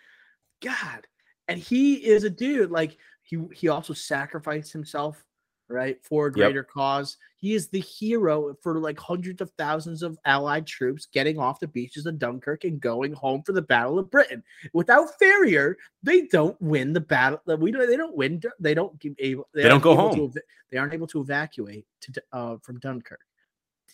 [0.62, 1.08] God.
[1.48, 5.24] And he is a dude like he he also sacrificed himself
[5.72, 6.68] right for a greater yep.
[6.68, 7.18] cause.
[7.38, 11.68] He is the hero for like hundreds of thousands of allied troops getting off the
[11.68, 14.44] beaches of dunkirk and going home for the battle of britain.
[14.74, 19.48] Without farrier they don't win the battle we don't they don't win they don't able
[19.54, 20.16] they, they don't go home.
[20.16, 23.22] to, they aren't able to evacuate to uh from dunkirk.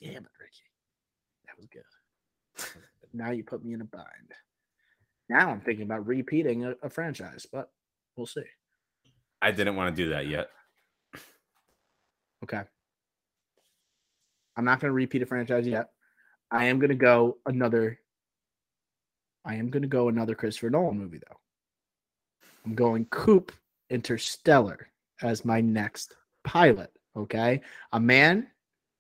[0.02, 0.64] Damn it ricky.
[1.46, 2.82] That was good.
[3.14, 4.34] Now you put me in a bind
[5.30, 7.70] now i'm thinking about repeating a, a franchise but
[8.16, 8.44] we'll see
[9.42, 10.50] i didn't want to do that yet
[12.44, 12.62] Okay.
[14.56, 15.90] I'm not going to repeat a franchise yet.
[16.52, 18.00] I am going to go another.
[19.46, 21.38] I am going to go another Christopher Nolan movie though.
[22.66, 23.52] I'm going Coop
[23.90, 24.88] Interstellar
[25.22, 26.92] as my next pilot.
[27.16, 27.62] Okay,
[27.92, 28.48] a man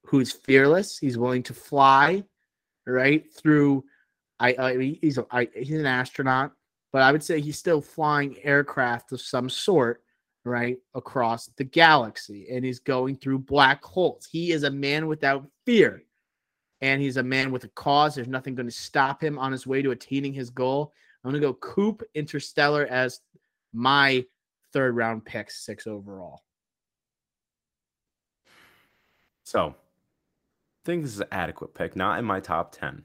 [0.06, 0.98] who's fearless.
[0.98, 2.24] He's willing to fly
[2.86, 3.84] right through.
[4.40, 6.52] I, uh, I he's a, I, he's an astronaut,
[6.92, 10.04] but I would say he's still flying aircraft of some sort
[10.46, 14.28] right across the galaxy and he's going through black holes.
[14.32, 16.04] He is a man without fear
[16.82, 18.16] and he's a man with a cause.
[18.16, 20.94] There's nothing going to stop him on his way to attaining his goal.
[21.24, 23.20] I'm going to go Coop Interstellar as
[23.74, 24.26] my
[24.74, 26.42] third round pick, six overall.
[29.44, 33.04] So, I think this is an adequate pick, not in my top 10.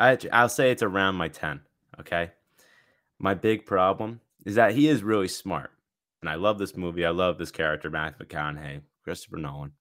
[0.00, 1.60] I, I'll say it's around my 10.
[2.00, 2.32] Okay.
[3.18, 5.70] My big problem is that he is really smart
[6.20, 7.04] and I love this movie.
[7.04, 9.72] I love this character, Matthew McConaughey, Christopher Nolan.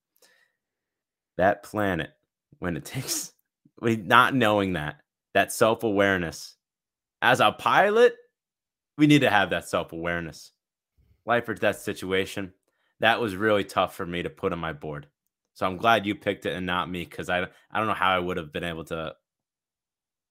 [1.38, 2.12] That planet,
[2.60, 3.34] when it takes
[3.82, 4.98] not knowing that,
[5.34, 6.56] that self awareness.
[7.22, 8.16] As a pilot,
[8.98, 10.52] we need to have that self awareness.
[11.26, 12.54] Life or death situation.
[13.02, 15.08] That was really tough for me to put on my board.
[15.54, 18.16] So I'm glad you picked it and not me because I I don't know how
[18.16, 19.14] I would have been able to,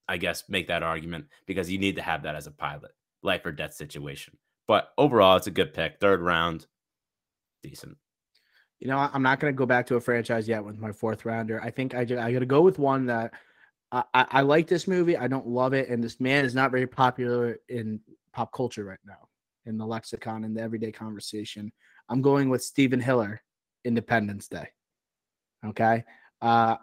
[0.09, 2.93] I guess, make that argument because you need to have that as a pilot,
[3.23, 4.37] life or death situation.
[4.67, 5.99] But overall, it's a good pick.
[6.01, 6.67] Third round,
[7.63, 7.97] decent.
[8.81, 11.25] You know, I'm not going to go back to a franchise yet with my fourth
[11.25, 11.61] rounder.
[11.61, 13.35] I think I, I got to go with one that
[13.91, 15.17] I, I, I like this movie.
[15.17, 15.89] I don't love it.
[15.89, 18.01] And this man is not very popular in
[18.33, 19.29] pop culture right now,
[19.67, 21.73] in the lexicon, in the everyday conversation.
[22.09, 23.43] I'm going with Steven Hiller,
[23.85, 24.69] Independence Day.
[25.67, 26.05] Okay.
[26.41, 26.77] Uh,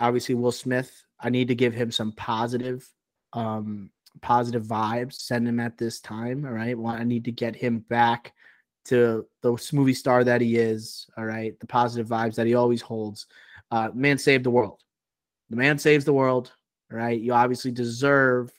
[0.00, 2.88] obviously, Will Smith, I need to give him some positive,
[3.32, 3.90] um,
[4.22, 6.44] positive vibes, send him at this time.
[6.44, 6.78] All right.
[6.78, 8.32] Well, I need to get him back
[8.88, 11.06] to the movie star that he is.
[11.16, 13.26] All right, the positive vibes that he always holds.
[13.70, 14.80] Uh, man saved the world.
[15.50, 16.52] The man saves the world.
[16.90, 18.50] Right, you obviously deserve.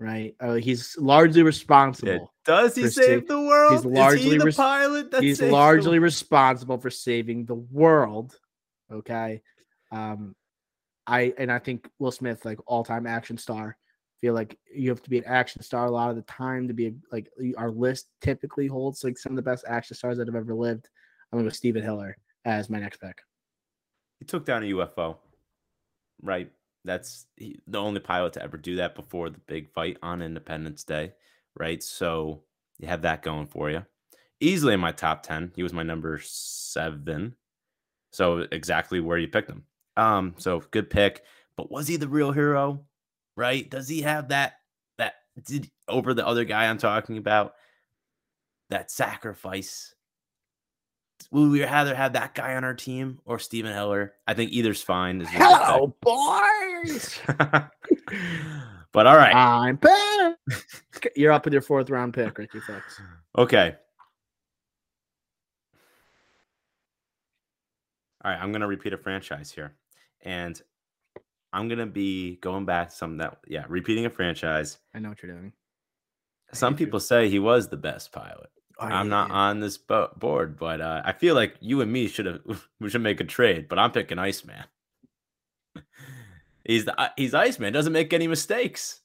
[0.00, 2.32] Right, uh, he's largely responsible.
[2.46, 2.54] Yeah.
[2.54, 3.72] Does he save the world?
[3.72, 5.14] He's largely he the res- pilot.
[5.20, 8.36] he's largely responsible for saving the world.
[8.92, 9.42] Okay,
[9.90, 10.34] um,
[11.06, 13.76] I and I think Will Smith, like all time action star,
[14.20, 16.74] feel like you have to be an action star a lot of the time to
[16.74, 20.36] be like our list typically holds like some of the best action stars that have
[20.36, 20.88] ever lived.
[21.32, 23.18] I'm gonna go Steven Hiller as my next pick.
[24.18, 25.16] He took down a UFO,
[26.22, 26.50] right?
[26.84, 30.84] That's he, the only pilot to ever do that before the big fight on Independence
[30.84, 31.12] Day,
[31.54, 31.82] right?
[31.82, 32.42] So
[32.78, 33.84] you have that going for you.
[34.40, 35.52] Easily in my top 10.
[35.56, 37.34] He was my number seven.
[38.12, 39.64] So exactly where you picked him.
[39.98, 41.22] Um, so good pick.
[41.56, 42.84] But was he the real hero?
[43.38, 43.70] right?
[43.70, 44.54] Does he have that
[44.98, 45.14] that
[45.46, 47.54] did over the other guy I'm talking about?
[48.68, 49.94] That sacrifice.
[51.30, 54.14] Would we rather have that guy on our team or Stephen Heller?
[54.26, 55.20] I think either's fine.
[55.20, 57.18] Hello, boys.
[58.92, 59.34] but all right.
[59.34, 60.36] I'm back.
[61.16, 63.00] You're up with your fourth round pick, Ricky Fox.
[63.36, 63.74] Okay.
[68.24, 69.74] All right, I'm going to repeat a franchise here.
[70.22, 70.60] And
[71.52, 74.78] I'm gonna be going back to something that yeah, repeating a franchise.
[74.94, 75.52] I know what you're doing.
[76.52, 77.04] Some people you.
[77.04, 78.50] say he was the best pilot.
[78.78, 79.34] Oh, I'm yeah, not yeah.
[79.34, 82.40] on this bo- board, but uh, I feel like you and me should have
[82.80, 83.68] we should make a trade.
[83.68, 84.64] But I'm picking Iceman.
[86.64, 87.72] he's the uh, he's Iceman.
[87.72, 89.00] Doesn't make any mistakes.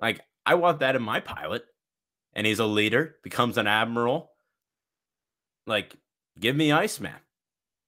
[0.00, 1.64] Like I want that in my pilot,
[2.32, 4.30] and he's a leader, becomes an admiral.
[5.66, 5.94] Like,
[6.38, 7.14] give me Iceman.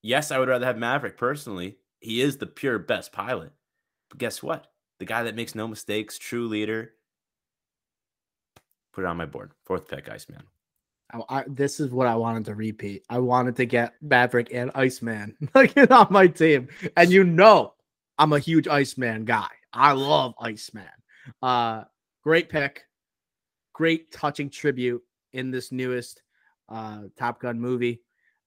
[0.02, 3.52] Yes, I would rather have Maverick personally, he is the pure best pilot.
[4.10, 4.66] But guess what?
[4.98, 6.92] The guy that makes no mistakes, true leader.
[8.92, 9.52] Put it on my board.
[9.64, 10.42] Fourth pick, Iceman.
[11.12, 13.04] I, I, this is what I wanted to repeat.
[13.08, 17.74] I wanted to get Maverick and Iceman like on my team, and you know
[18.18, 19.48] I'm a huge Iceman guy.
[19.72, 20.84] I love Iceman.
[21.40, 21.84] Uh,
[22.22, 22.84] great pick,
[23.72, 26.22] great touching tribute in this newest
[26.68, 28.02] uh, Top Gun movie.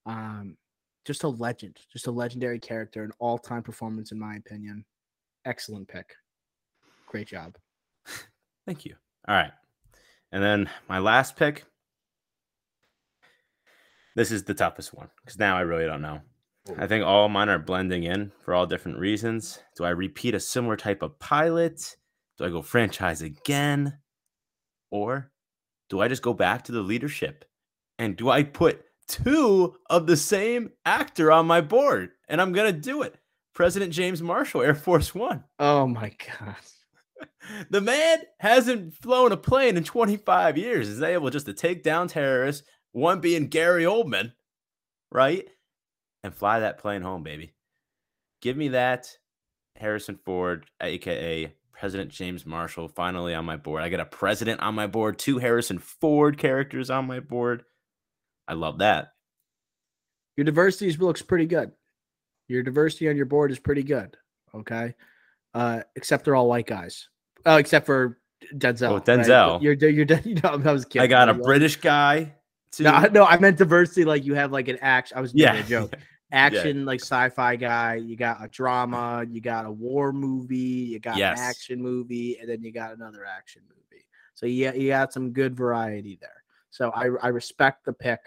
[0.06, 0.58] Um,
[1.06, 4.84] just a legend, just a legendary character, an all time performance, in my opinion.
[5.45, 6.16] Excellent pick.
[7.08, 7.56] Great job.
[8.66, 8.95] Thank you.
[9.28, 9.51] All right.
[10.32, 11.64] And then my last pick.
[14.16, 16.22] This is the toughest one because now I really don't know.
[16.80, 19.60] I think all mine are blending in for all different reasons.
[19.78, 21.95] Do I repeat a similar type of pilot?
[22.38, 23.99] Do I go franchise again?
[24.89, 25.32] Or
[25.89, 27.45] do I just go back to the leadership?
[27.99, 32.72] And do I put two of the same actor on my board, and I'm gonna
[32.72, 33.16] do it.
[33.53, 35.43] President James Marshall, Air Force One.
[35.60, 36.56] Oh my god.
[37.70, 40.89] the man hasn't flown a plane in 25 years.
[40.89, 44.34] Is able just to take down terrorists, one being Gary Oldman,
[45.12, 45.47] right?
[46.24, 47.54] And fly that plane home, baby.
[48.42, 49.09] Give me that
[49.75, 53.84] Harrison Ford, aka President James Marshall, finally on my board.
[53.84, 57.63] I got a president on my board, two Harrison Ford characters on my board.
[58.47, 59.13] I love that.
[60.38, 61.72] Your diversity looks pretty good.
[62.47, 64.16] Your diversity on your board is pretty good.
[64.54, 64.93] Okay.
[65.54, 67.08] Uh, except they're all white guys.
[67.46, 68.20] Oh, except for
[68.54, 68.92] Denzel.
[68.92, 69.54] Oh, Denzel.
[69.54, 69.62] Right?
[69.62, 71.04] You're, you're, you're, you know, I was kidding.
[71.04, 72.34] I got a British guy.
[72.72, 72.84] Too.
[72.84, 74.04] No, no, I meant diversity.
[74.04, 75.17] Like you have like an action.
[75.17, 75.54] I was yeah.
[75.54, 75.96] a joke.
[76.32, 76.86] Action, yeah.
[76.86, 77.96] like sci-fi guy.
[77.96, 79.24] You got a drama.
[79.30, 80.58] You got a war movie.
[80.58, 81.39] You got yes.
[81.39, 84.04] an action movie, and then you got another action movie.
[84.34, 86.43] So yeah, you got some good variety there.
[86.72, 88.20] So I, I respect the pick.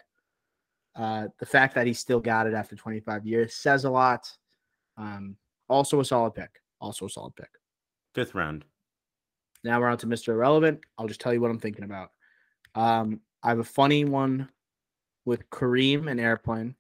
[0.99, 4.31] Uh, the fact that he still got it after 25 years says a lot.
[4.97, 5.37] Um,
[5.69, 6.51] also a solid pick.
[6.81, 7.51] Also a solid pick.
[8.15, 8.65] Fifth round.
[9.63, 10.29] Now we're on to Mr.
[10.29, 10.81] Irrelevant.
[10.99, 12.11] I'll just tell you what I'm thinking about.
[12.75, 14.49] Um, I have a funny one
[15.25, 16.75] with Kareem and Airplane.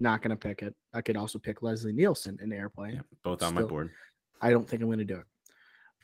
[0.00, 0.74] Not going to pick it.
[0.92, 2.96] I could also pick Leslie Nielsen in Airplane.
[2.96, 3.90] Yeah, both on Still, my board.
[4.42, 5.24] I don't think I'm going to do it.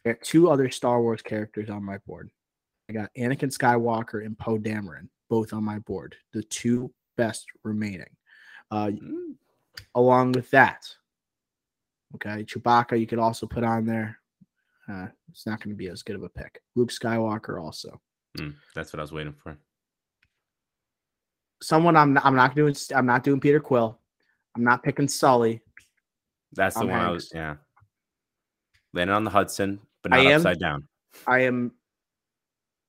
[0.04, 2.30] I got two other Star Wars characters on my board.
[2.88, 6.16] I got Anakin Skywalker and Poe Dameron, both on my board.
[6.32, 8.10] The two best remaining.
[8.70, 9.34] Uh, mm.
[9.94, 10.82] along with that,
[12.14, 14.18] okay, Chewbacca you could also put on there.
[14.88, 16.60] Uh, it's not going to be as good of a pick.
[16.74, 18.00] Luke Skywalker also.
[18.38, 19.56] Mm, that's what I was waiting for.
[21.62, 23.98] Someone I'm not, I'm not doing I'm not doing Peter Quill.
[24.56, 25.62] I'm not picking Sully.
[26.52, 27.30] That's the Tom one I was.
[27.34, 27.56] Yeah.
[28.92, 30.88] Landing on the Hudson, but I not am- upside down.
[31.26, 31.72] I am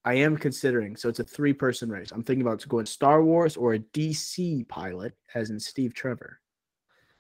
[0.06, 2.12] I am considering so it's a three person race.
[2.12, 6.40] I'm thinking about going Star Wars or a DC pilot, as in Steve Trevor.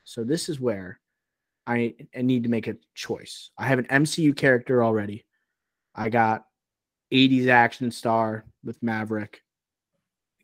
[0.03, 0.99] So this is where
[1.65, 3.51] I, I need to make a choice.
[3.57, 5.25] I have an MCU character already.
[5.95, 6.45] I got
[7.13, 9.41] 80s action star with Maverick.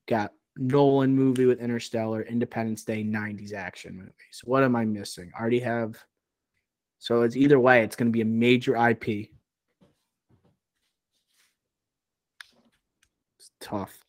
[0.07, 4.41] Got Nolan movie with Interstellar, Independence Day 90s action movies.
[4.43, 5.31] What am I missing?
[5.37, 5.97] I already have
[6.99, 9.29] so it's either way, it's going to be a major IP.
[13.59, 14.05] Tough.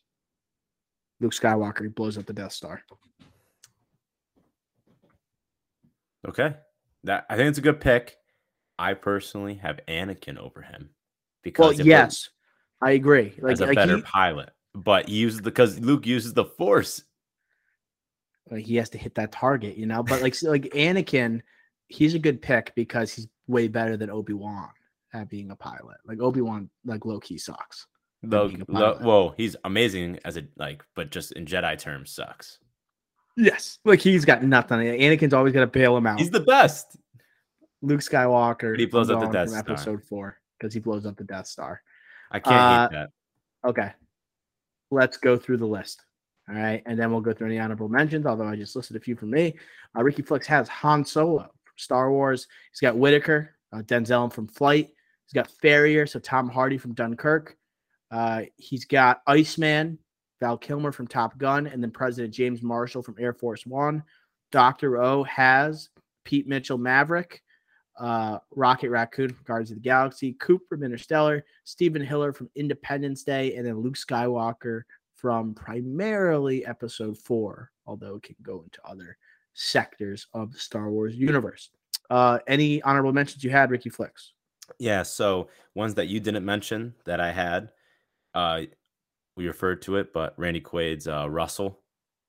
[1.19, 2.81] Luke Skywalker he blows up the Death Star.
[6.27, 6.55] Okay.
[7.03, 8.17] That I think it's a good pick.
[8.77, 10.89] I personally have Anakin over him
[11.43, 12.29] because Well, yes,
[12.81, 13.33] I agree.
[13.39, 16.45] Like, as a like better he, pilot, but he uses the because Luke uses the
[16.45, 17.03] Force.
[18.49, 20.03] like, he has to hit that target, you know.
[20.03, 21.41] But like like Anakin,
[21.87, 24.69] he's a good pick because he's way better than Obi Wan
[25.13, 25.97] at being a pilot.
[26.05, 27.85] Like Obi Wan, like low key sucks.
[28.23, 29.33] At Though, being lo- pilot.
[29.37, 32.59] he's amazing as a like, but just in Jedi terms, sucks.
[33.37, 34.77] Yes, like he's got nothing.
[34.79, 36.19] Anakin's always got to bail him out.
[36.19, 36.97] He's the best.
[37.81, 38.77] Luke Skywalker.
[38.77, 39.73] He blows up the Death from Star.
[39.73, 41.81] Episode four because he blows up the Death Star.
[42.29, 43.09] I can't Uh, hate that.
[43.69, 43.91] Okay,
[44.91, 46.03] let's go through the list.
[46.49, 48.25] All right, and then we'll go through any honorable mentions.
[48.25, 49.57] Although I just listed a few from me.
[49.97, 52.47] Uh, Ricky Flicks has Han Solo from Star Wars.
[52.71, 54.89] He's got Whitaker, uh, Denzel from Flight.
[55.25, 57.55] He's got Farrier, so Tom Hardy from Dunkirk.
[58.11, 59.97] Uh, he's got Iceman,
[60.39, 64.03] Val Kilmer from Top Gun, and then President James Marshall from Air Force One.
[64.51, 65.89] Doctor O has
[66.25, 67.41] Pete Mitchell Maverick,
[67.97, 73.23] uh, Rocket Raccoon from Guardians of the Galaxy, Coop from Interstellar, Steven Hiller from Independence
[73.23, 74.81] Day, and then Luke Skywalker
[75.15, 79.17] from primarily Episode Four, although it can go into other
[79.53, 81.69] sectors of the Star Wars universe.
[82.09, 84.33] Uh, any honorable mentions you had, Ricky Flicks?
[84.79, 87.71] Yeah, so ones that you didn't mention that I had,
[88.33, 88.61] uh,
[89.35, 91.79] we referred to it, but Randy Quaid's uh, Russell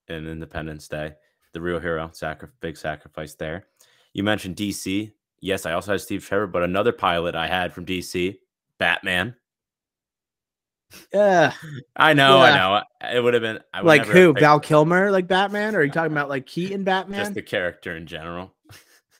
[0.09, 1.13] in Independence Day,
[1.53, 3.67] the real hero, sacri- big sacrifice there.
[4.13, 5.13] You mentioned DC.
[5.41, 8.37] Yes, I also had Steve Trevor, but another pilot I had from DC,
[8.79, 9.35] Batman.
[11.13, 11.55] Yeah,
[11.97, 12.43] I know, Yeah.
[12.43, 12.57] I
[13.11, 13.17] know.
[13.17, 14.35] It would have been I would like who?
[14.35, 15.75] Val Kilmer, like Batman?
[15.75, 17.21] Or are you talking about like Keaton Batman?
[17.21, 18.55] just the character in general.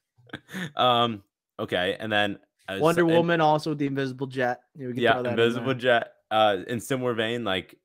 [0.77, 1.23] um.
[1.59, 2.39] Okay, and then
[2.69, 4.61] uh, Wonder and- Woman, also with the Invisible Jet.
[4.77, 5.75] Yeah, we can yeah, throw that in Invisible.
[5.75, 6.13] Jet.
[6.33, 7.77] Uh, in similar vein, like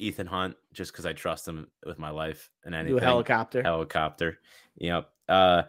[0.00, 2.98] Ethan Hunt, just because I trust him with my life and Do anything.
[2.98, 3.62] a helicopter.
[3.62, 4.38] Helicopter.
[4.78, 5.08] Yep.
[5.28, 5.62] Uh,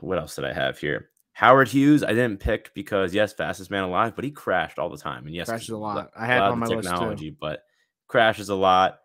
[0.00, 1.10] what else did I have here?
[1.32, 4.96] Howard Hughes, I didn't pick because yes, fastest man alive, but he crashed all the
[4.96, 6.10] time, and yes, Crashes a lot.
[6.16, 6.90] I had on my list, too.
[6.90, 7.64] technology, but
[8.08, 9.00] crashes a lot.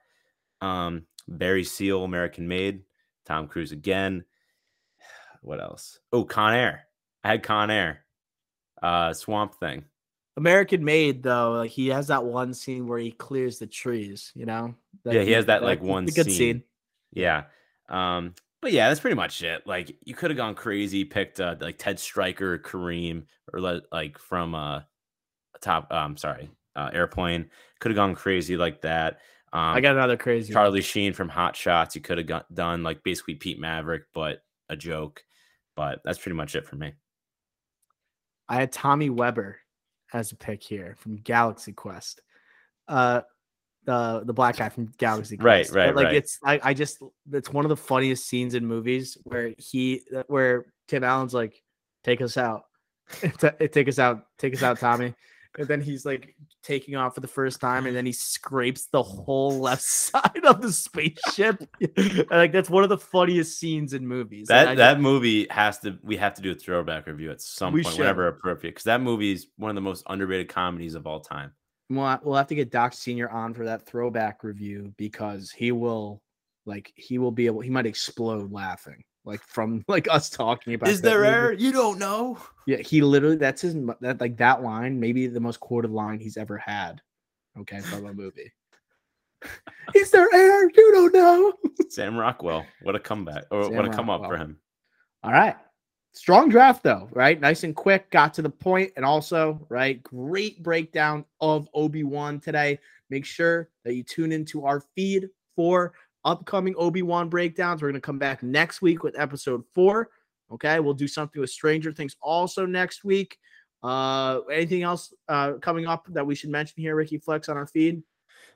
[0.62, 2.84] Um, Barry Seal, American Made,
[3.26, 4.24] Tom Cruise again.
[5.44, 6.00] What else?
[6.14, 6.84] Oh, Con Air.
[7.24, 8.06] I had Con Air.
[8.82, 9.86] Uh, Swamp Thing.
[10.38, 14.32] American Made though, like he has that one scene where he clears the trees.
[14.36, 14.76] You know.
[15.06, 16.34] Yeah, he has that, like, one good scene.
[16.34, 16.64] scene.
[17.12, 17.46] Yeah.
[17.90, 19.66] Um, but yeah, that's pretty much it.
[19.66, 24.18] Like you could have gone crazy, picked uh, like Ted Striker, Kareem, or le- like
[24.20, 27.50] from uh a top um sorry, uh airplane.
[27.80, 29.20] Could have gone crazy like that.
[29.52, 30.54] Um I got another crazy.
[30.54, 30.62] one.
[30.62, 31.96] Charlie Sheen from Hot Shots.
[31.96, 35.24] You could have done like basically Pete Maverick, but a joke.
[35.76, 36.94] But that's pretty much it for me.
[38.48, 39.58] I had Tommy Webber
[40.14, 42.22] as a pick here from Galaxy Quest.
[42.88, 43.22] Uh
[43.86, 45.46] the the black guy from Galaxy Quest.
[45.46, 46.16] Right, But, right, like right.
[46.16, 47.00] it's I, I just
[47.32, 51.62] it's one of the funniest scenes in movies where he where Tim Allen's like,
[52.04, 52.64] take us out.
[53.40, 55.14] Ta- take us out, take us out, Tommy.
[55.58, 59.04] And then he's like taking off for the first time, and then he scrapes the
[59.04, 61.64] whole left side of the spaceship.
[62.32, 64.48] Like that's one of the funniest scenes in movies.
[64.48, 67.74] That just- that movie has to we have to do a throwback review at some
[67.74, 68.00] point should.
[68.00, 71.52] whenever appropriate because that movie is one of the most underrated comedies of all time.
[71.90, 76.22] We'll, we'll have to get Doc Senior on for that throwback review because he will,
[76.66, 77.60] like, he will be able.
[77.60, 80.90] He might explode laughing, like from like us talking about.
[80.90, 81.30] Is there movie.
[81.30, 81.54] air?
[81.54, 82.38] You don't know.
[82.66, 83.38] Yeah, he literally.
[83.38, 83.76] That's his.
[84.02, 87.02] That like that line, maybe the most quoted line he's ever had.
[87.60, 88.52] Okay, from a movie.
[89.96, 90.70] Is there air?
[90.70, 91.54] You don't know.
[91.90, 92.66] Sam Rockwell.
[92.84, 93.46] What a comeback.
[93.52, 94.58] Or Sam what a come up for him.
[95.24, 95.56] All right.
[96.14, 97.40] Strong draft though, right?
[97.40, 102.80] Nice and quick, got to the point, and also, right, great breakdown of Obi-Wan today.
[103.10, 105.94] Make sure that you tune into our feed for
[106.26, 107.82] upcoming Obi Wan breakdowns.
[107.82, 110.10] We're going to come back next week with episode four.
[110.52, 113.38] Okay, we'll do something with Stranger Things also next week.
[113.84, 117.68] Uh, anything else uh, coming up that we should mention here, Ricky Flicks, on our
[117.68, 118.04] feed?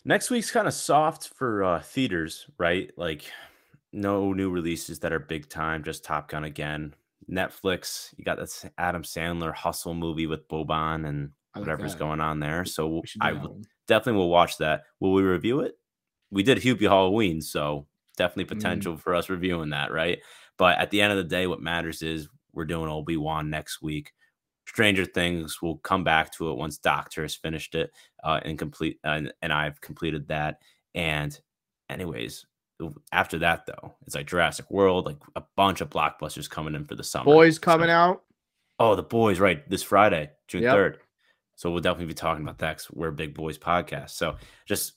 [0.04, 2.92] Next week's kind of soft for uh, theaters, right?
[2.98, 3.24] Like
[3.92, 6.94] no new releases that are big time, just Top Gun again.
[7.32, 12.40] Netflix, you got this Adam Sandler hustle movie with Boban and like whatever's going on
[12.40, 12.66] there.
[12.66, 14.84] So I will- definitely will watch that.
[15.00, 15.76] Will we review it?
[16.31, 17.88] We did Hubie Halloween, so
[18.18, 18.57] definitely Mm.
[18.60, 20.19] potential for us reviewing that, right?
[20.57, 23.81] But at the end of the day, what matters is we're doing Obi Wan next
[23.81, 24.11] week.
[24.68, 27.91] Stranger Things, we'll come back to it once Doctor has finished it
[28.23, 30.60] uh, and complete, and, and I've completed that.
[30.95, 31.38] And,
[31.89, 32.45] anyways,
[33.11, 36.95] after that though, it's like Jurassic World, like a bunch of blockbusters coming in for
[36.95, 37.26] the summer.
[37.26, 38.23] Boys So- coming out.
[38.80, 39.68] Oh, the boys, right?
[39.69, 40.73] This Friday, June Yep.
[40.73, 40.99] third.
[41.56, 42.77] So we'll definitely be talking about that.
[42.77, 44.10] 'cause we're a big boys podcast.
[44.11, 44.35] So
[44.65, 44.93] just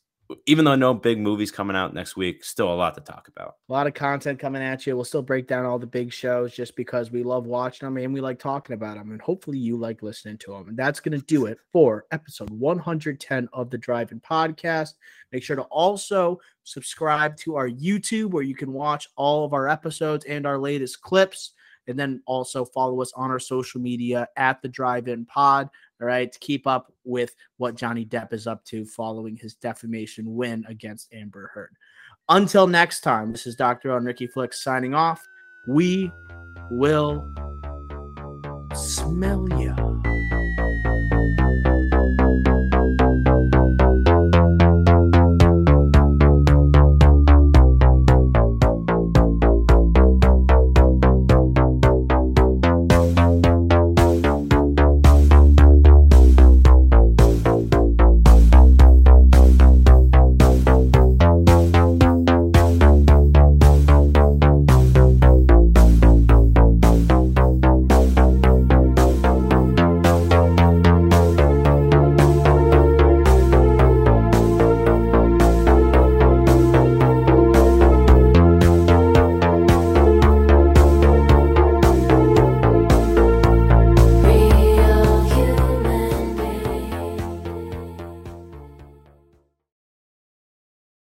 [0.47, 3.57] even though no big movies coming out next week, still a lot to talk about.
[3.69, 4.95] A lot of content coming at you.
[4.95, 8.13] We'll still break down all the big shows just because we love watching them and
[8.13, 9.13] we like talking about them.
[9.13, 10.69] And hopefully you like listening to them.
[10.69, 14.95] And that's going to do it for episode 110 of the Drive In Podcast.
[15.33, 19.69] Make sure to also subscribe to our YouTube where you can watch all of our
[19.69, 21.53] episodes and our latest clips.
[21.89, 25.69] And then also follow us on our social media at the Drive In Pod.
[26.01, 30.37] All right, to keep up with what Johnny Depp is up to following his defamation
[30.37, 31.75] win against Amber Heard.
[32.29, 33.93] Until next time, this is Dr.
[33.93, 35.27] on Ricky Flicks signing off.
[35.67, 36.13] We
[36.71, 37.27] will
[38.75, 39.75] smell ya.